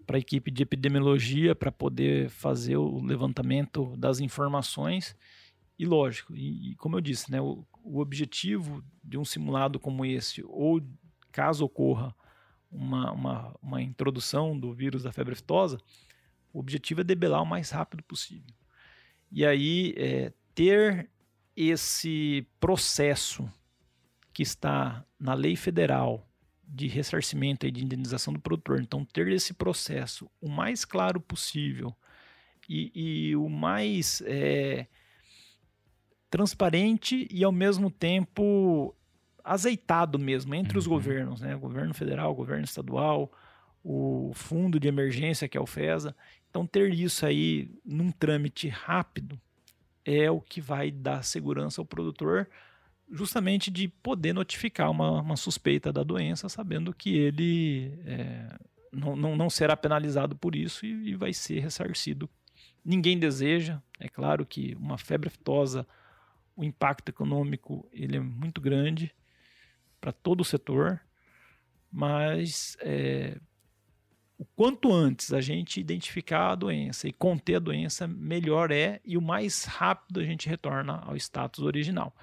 [0.09, 5.15] para a equipe de epidemiologia para poder fazer o levantamento das informações.
[5.77, 10.03] E lógico, e, e como eu disse, né, o, o, objetivo de um simulado como
[10.03, 10.81] esse, ou
[11.31, 12.15] caso ocorra
[12.71, 15.77] uma, uma, uma introdução do vírus da febre aftosa,
[16.51, 18.55] o objetivo é debelar o mais rápido possível.
[19.31, 21.07] E aí, é, ter
[21.55, 23.47] esse processo
[24.33, 26.27] que está na lei federal
[26.71, 28.79] de ressarcimento e de indenização do produtor.
[28.79, 31.95] Então, ter esse processo o mais claro possível
[32.69, 32.91] e,
[33.29, 34.87] e o mais é,
[36.29, 38.95] transparente e, ao mesmo tempo,
[39.43, 40.79] azeitado mesmo entre uhum.
[40.79, 41.55] os governos, né?
[41.55, 43.31] O governo federal, governo estadual,
[43.83, 46.15] o fundo de emergência, que é o FESA.
[46.49, 49.39] Então, ter isso aí num trâmite rápido
[50.05, 52.47] é o que vai dar segurança ao produtor
[53.11, 58.57] justamente de poder notificar uma, uma suspeita da doença, sabendo que ele é,
[58.91, 62.29] não, não, não, será penalizado por isso e, e, vai ser ressarcido.
[62.83, 65.87] Ninguém deseja, é claro que uma febre aftosa,
[66.55, 69.13] o impacto econômico ele é muito grande
[69.99, 71.01] para todo o setor,
[71.91, 73.37] mas é,
[74.37, 79.17] o quanto antes a gente identificar a doença e conter a doença, melhor é e
[79.17, 82.15] o mais rápido a gente retorna ao status original.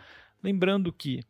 [0.47, 1.25] Lembrando que,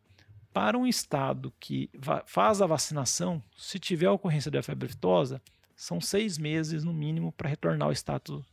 [0.53, 1.89] para um estado que
[2.27, 5.41] faz a vacinação, se tiver ocorrência da febre aftosa,
[5.75, 8.45] são seis meses no mínimo para retornar ao status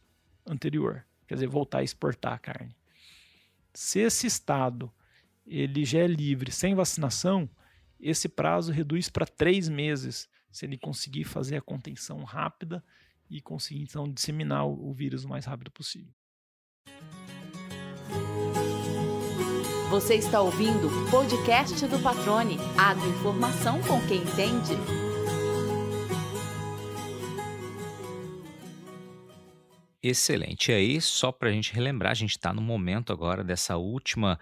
[0.46, 2.74] anterior, quer dizer, voltar a exportar a carne.
[3.74, 4.90] Se esse estado
[5.46, 7.46] ele já é livre sem vacinação,
[8.00, 12.82] esse prazo reduz para três meses, se ele conseguir fazer a contenção rápida
[13.28, 16.14] e conseguir então disseminar o vírus o mais rápido possível.
[19.95, 22.59] Você está ouvindo o podcast do Patrone.
[22.76, 24.72] Agroinformação com quem entende.
[30.03, 30.72] Excelente.
[30.72, 34.36] E aí, só para a gente relembrar, a gente está no momento agora dessa última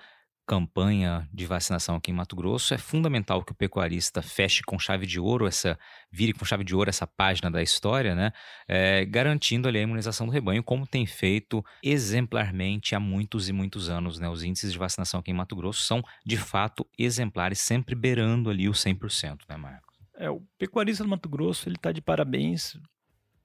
[0.46, 5.06] campanha de vacinação aqui em Mato Grosso, é fundamental que o pecuarista feche com chave
[5.06, 5.78] de ouro essa,
[6.10, 8.32] vire com chave de ouro essa página da história, né?
[8.66, 13.88] É, garantindo ali a imunização do rebanho, como tem feito exemplarmente há muitos e muitos
[13.88, 14.28] anos, né?
[14.28, 18.68] Os índices de vacinação aqui em Mato Grosso são, de fato, exemplares, sempre beirando ali
[18.68, 19.98] o 100%, né, Marcos?
[20.16, 22.78] É, o pecuarista do Mato Grosso, ele está de parabéns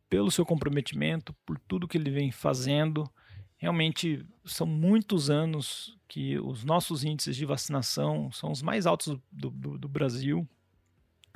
[0.10, 3.10] pelo seu comprometimento, por tudo que ele vem fazendo,
[3.58, 9.50] Realmente são muitos anos que os nossos índices de vacinação são os mais altos do,
[9.50, 10.48] do, do Brasil,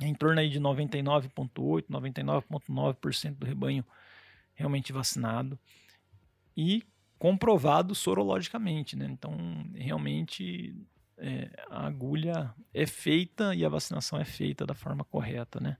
[0.00, 3.84] em torno aí de 99,8%, 99,9% do rebanho
[4.54, 5.58] realmente vacinado
[6.56, 6.82] e
[7.18, 9.06] comprovado sorologicamente, né?
[9.10, 9.36] Então,
[9.74, 10.74] realmente
[11.18, 15.76] é, a agulha é feita e a vacinação é feita da forma correta, né?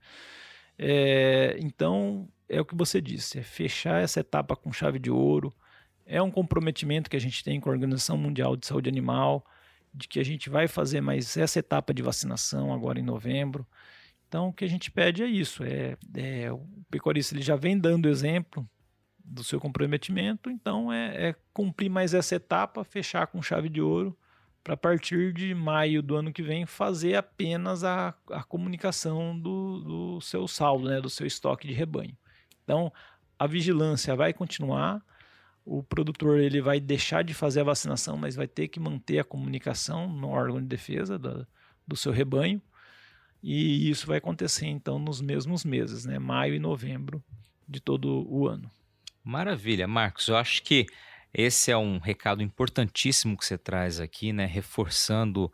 [0.77, 5.53] É, então, é o que você disse, é fechar essa etapa com chave de ouro,
[6.05, 9.45] é um comprometimento que a gente tem com a Organização Mundial de Saúde Animal,
[9.93, 13.65] de que a gente vai fazer mais essa etapa de vacinação agora em novembro.
[14.27, 17.77] Então, o que a gente pede é isso: é, é o pecuarista ele já vem
[17.77, 18.67] dando exemplo
[19.23, 24.17] do seu comprometimento, então é, é cumprir mais essa etapa, fechar com chave de ouro,
[24.63, 30.21] para partir de maio do ano que vem fazer apenas a, a comunicação do, do
[30.21, 32.17] seu saldo, né, do seu estoque de rebanho.
[32.63, 32.91] Então,
[33.37, 35.03] a vigilância vai continuar,
[35.65, 39.23] o produtor ele vai deixar de fazer a vacinação, mas vai ter que manter a
[39.23, 41.47] comunicação no órgão de defesa do,
[41.87, 42.61] do seu rebanho.
[43.41, 46.17] E isso vai acontecer então nos mesmos meses, né?
[46.19, 47.23] maio e novembro
[47.67, 48.69] de todo o ano.
[49.23, 50.27] Maravilha, Marcos.
[50.27, 50.85] Eu acho que
[51.33, 54.45] esse é um recado importantíssimo que você traz aqui, né?
[54.45, 55.51] reforçando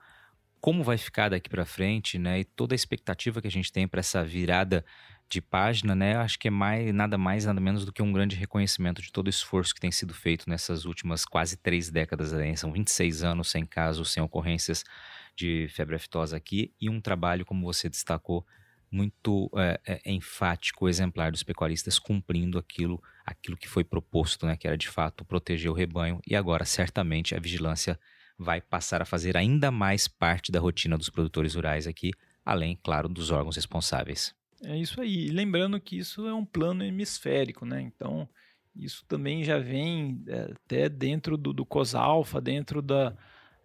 [0.61, 2.41] como vai ficar daqui para frente, né?
[2.41, 4.83] E toda a expectativa que a gente tem para essa virada
[5.29, 6.15] de página, né?
[6.17, 9.27] Acho que é mais, nada mais, nada menos do que um grande reconhecimento de todo
[9.27, 12.31] o esforço que tem sido feito nessas últimas quase três décadas.
[12.31, 12.55] Né?
[12.55, 14.83] São 26 anos sem casos, sem ocorrências
[15.35, 18.45] de febre aftosa aqui e um trabalho, como você destacou,
[18.91, 24.57] muito é, é, enfático, exemplar dos pecuaristas cumprindo aquilo, aquilo que foi proposto, né?
[24.57, 27.99] Que era de fato proteger o rebanho e agora certamente a vigilância
[28.39, 32.11] vai passar a fazer ainda mais parte da rotina dos produtores rurais aqui,
[32.45, 34.33] além, claro, dos órgãos responsáveis.
[34.63, 35.27] É isso aí.
[35.27, 37.81] E lembrando que isso é um plano hemisférico, né?
[37.81, 38.27] Então,
[38.73, 43.13] isso também já vem é, até dentro do, do COSALFA, dentro da,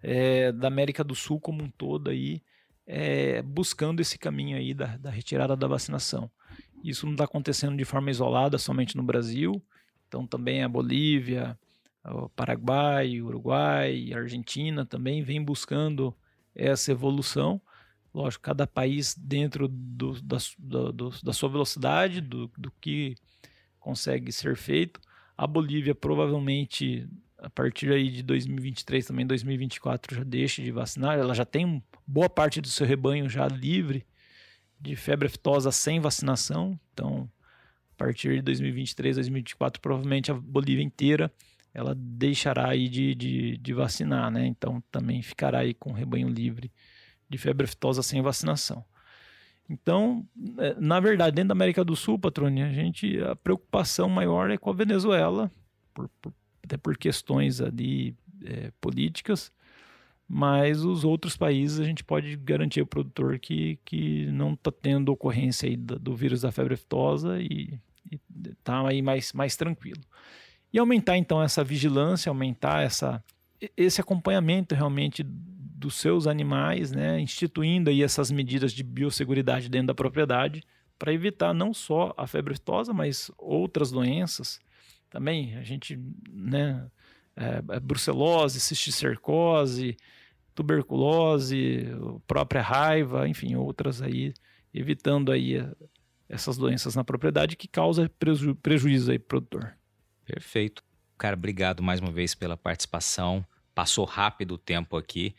[0.03, 2.43] é, da América do Sul como um todo aí,
[2.85, 6.29] é, buscando esse caminho aí da, da retirada da vacinação.
[6.83, 9.63] Isso não está acontecendo de forma isolada somente no Brasil,
[10.07, 11.59] então também a Bolívia,
[12.37, 16.15] Paraguai, Uruguai, Argentina também vem buscando
[16.55, 17.61] essa evolução.
[18.13, 23.17] Lógico, cada país dentro do, da, do, da sua velocidade, do, do que
[23.81, 25.01] consegue ser feito.
[25.37, 27.09] A Bolívia provavelmente
[27.45, 32.31] a partir aí de 2023 também 2024 já deixa de vacinar, ela já tem boa
[32.31, 34.07] parte do seu rebanho já livre
[34.81, 37.31] de febre aftosa sem vacinação, então
[37.93, 41.31] a partir de 2023, 2024 provavelmente a Bolívia inteira
[41.75, 44.47] ela deixará aí de, de, de vacinar, né?
[44.47, 46.73] Então também ficará aí com rebanho livre
[47.29, 48.85] de febre aftosa sem vacinação.
[49.69, 50.27] Então,
[50.59, 54.59] é, na verdade, dentro da América do Sul, Patrone, a gente a preocupação maior é
[54.59, 55.51] com a Venezuela,
[55.93, 58.15] por, por, até por questões ali
[58.45, 59.51] é, políticas,
[60.29, 65.11] mas os outros países a gente pode garantir ao produtor que, que não está tendo
[65.11, 67.79] ocorrência aí do, do, vírus da febre aftosa e
[68.51, 70.03] está aí mais, mais tranquilo.
[70.75, 73.23] E aumentar então essa vigilância, aumentar essa,
[73.77, 79.95] esse acompanhamento realmente dos seus animais, né, instituindo aí essas medidas de biosseguridade dentro da
[79.95, 80.65] propriedade
[80.99, 84.59] para evitar não só a febre aftosa, mas outras doenças.
[85.09, 85.97] Também a gente,
[86.29, 86.85] né,
[87.37, 89.97] é, é brucelose, cisticercose,
[90.57, 91.87] tuberculose,
[92.27, 94.35] própria raiva, enfim, outras aí,
[94.75, 95.71] evitando aí é,
[96.29, 99.77] essas doenças na propriedade que causam preju prejuízo aí pro produtor.
[100.25, 100.83] Perfeito.
[101.19, 103.45] Cara, obrigado mais uma vez pela participação.
[103.75, 105.35] Passou rápido o tempo aqui.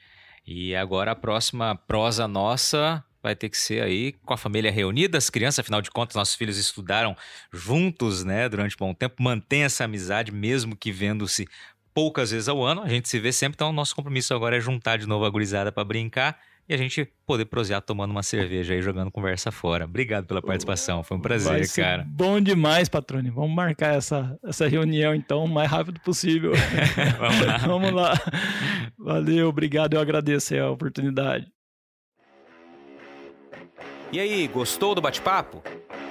[0.45, 5.17] E agora a próxima prosa nossa vai ter que ser aí com a família reunida,
[5.17, 7.17] as crianças, afinal de contas, nossos filhos estudaram
[7.51, 11.47] juntos, né, durante um bom tempo, mantém essa amizade, mesmo que vendo-se
[11.91, 14.97] poucas vezes ao ano, a gente se vê sempre, então nosso compromisso agora é juntar
[14.97, 18.81] de novo a gurizada para brincar e a gente poder prosear tomando uma cerveja e
[18.81, 19.85] jogando conversa fora.
[19.85, 22.05] Obrigado pela participação, foi um prazer, cara.
[22.07, 23.29] Bom demais, Patrone.
[23.29, 26.53] Vamos marcar essa, essa reunião então o mais rápido possível.
[27.19, 27.57] Vamos lá.
[27.65, 28.13] Vamos lá.
[28.97, 31.47] Valeu, obrigado, eu agradeço a oportunidade.
[34.11, 35.61] E aí, gostou do bate-papo?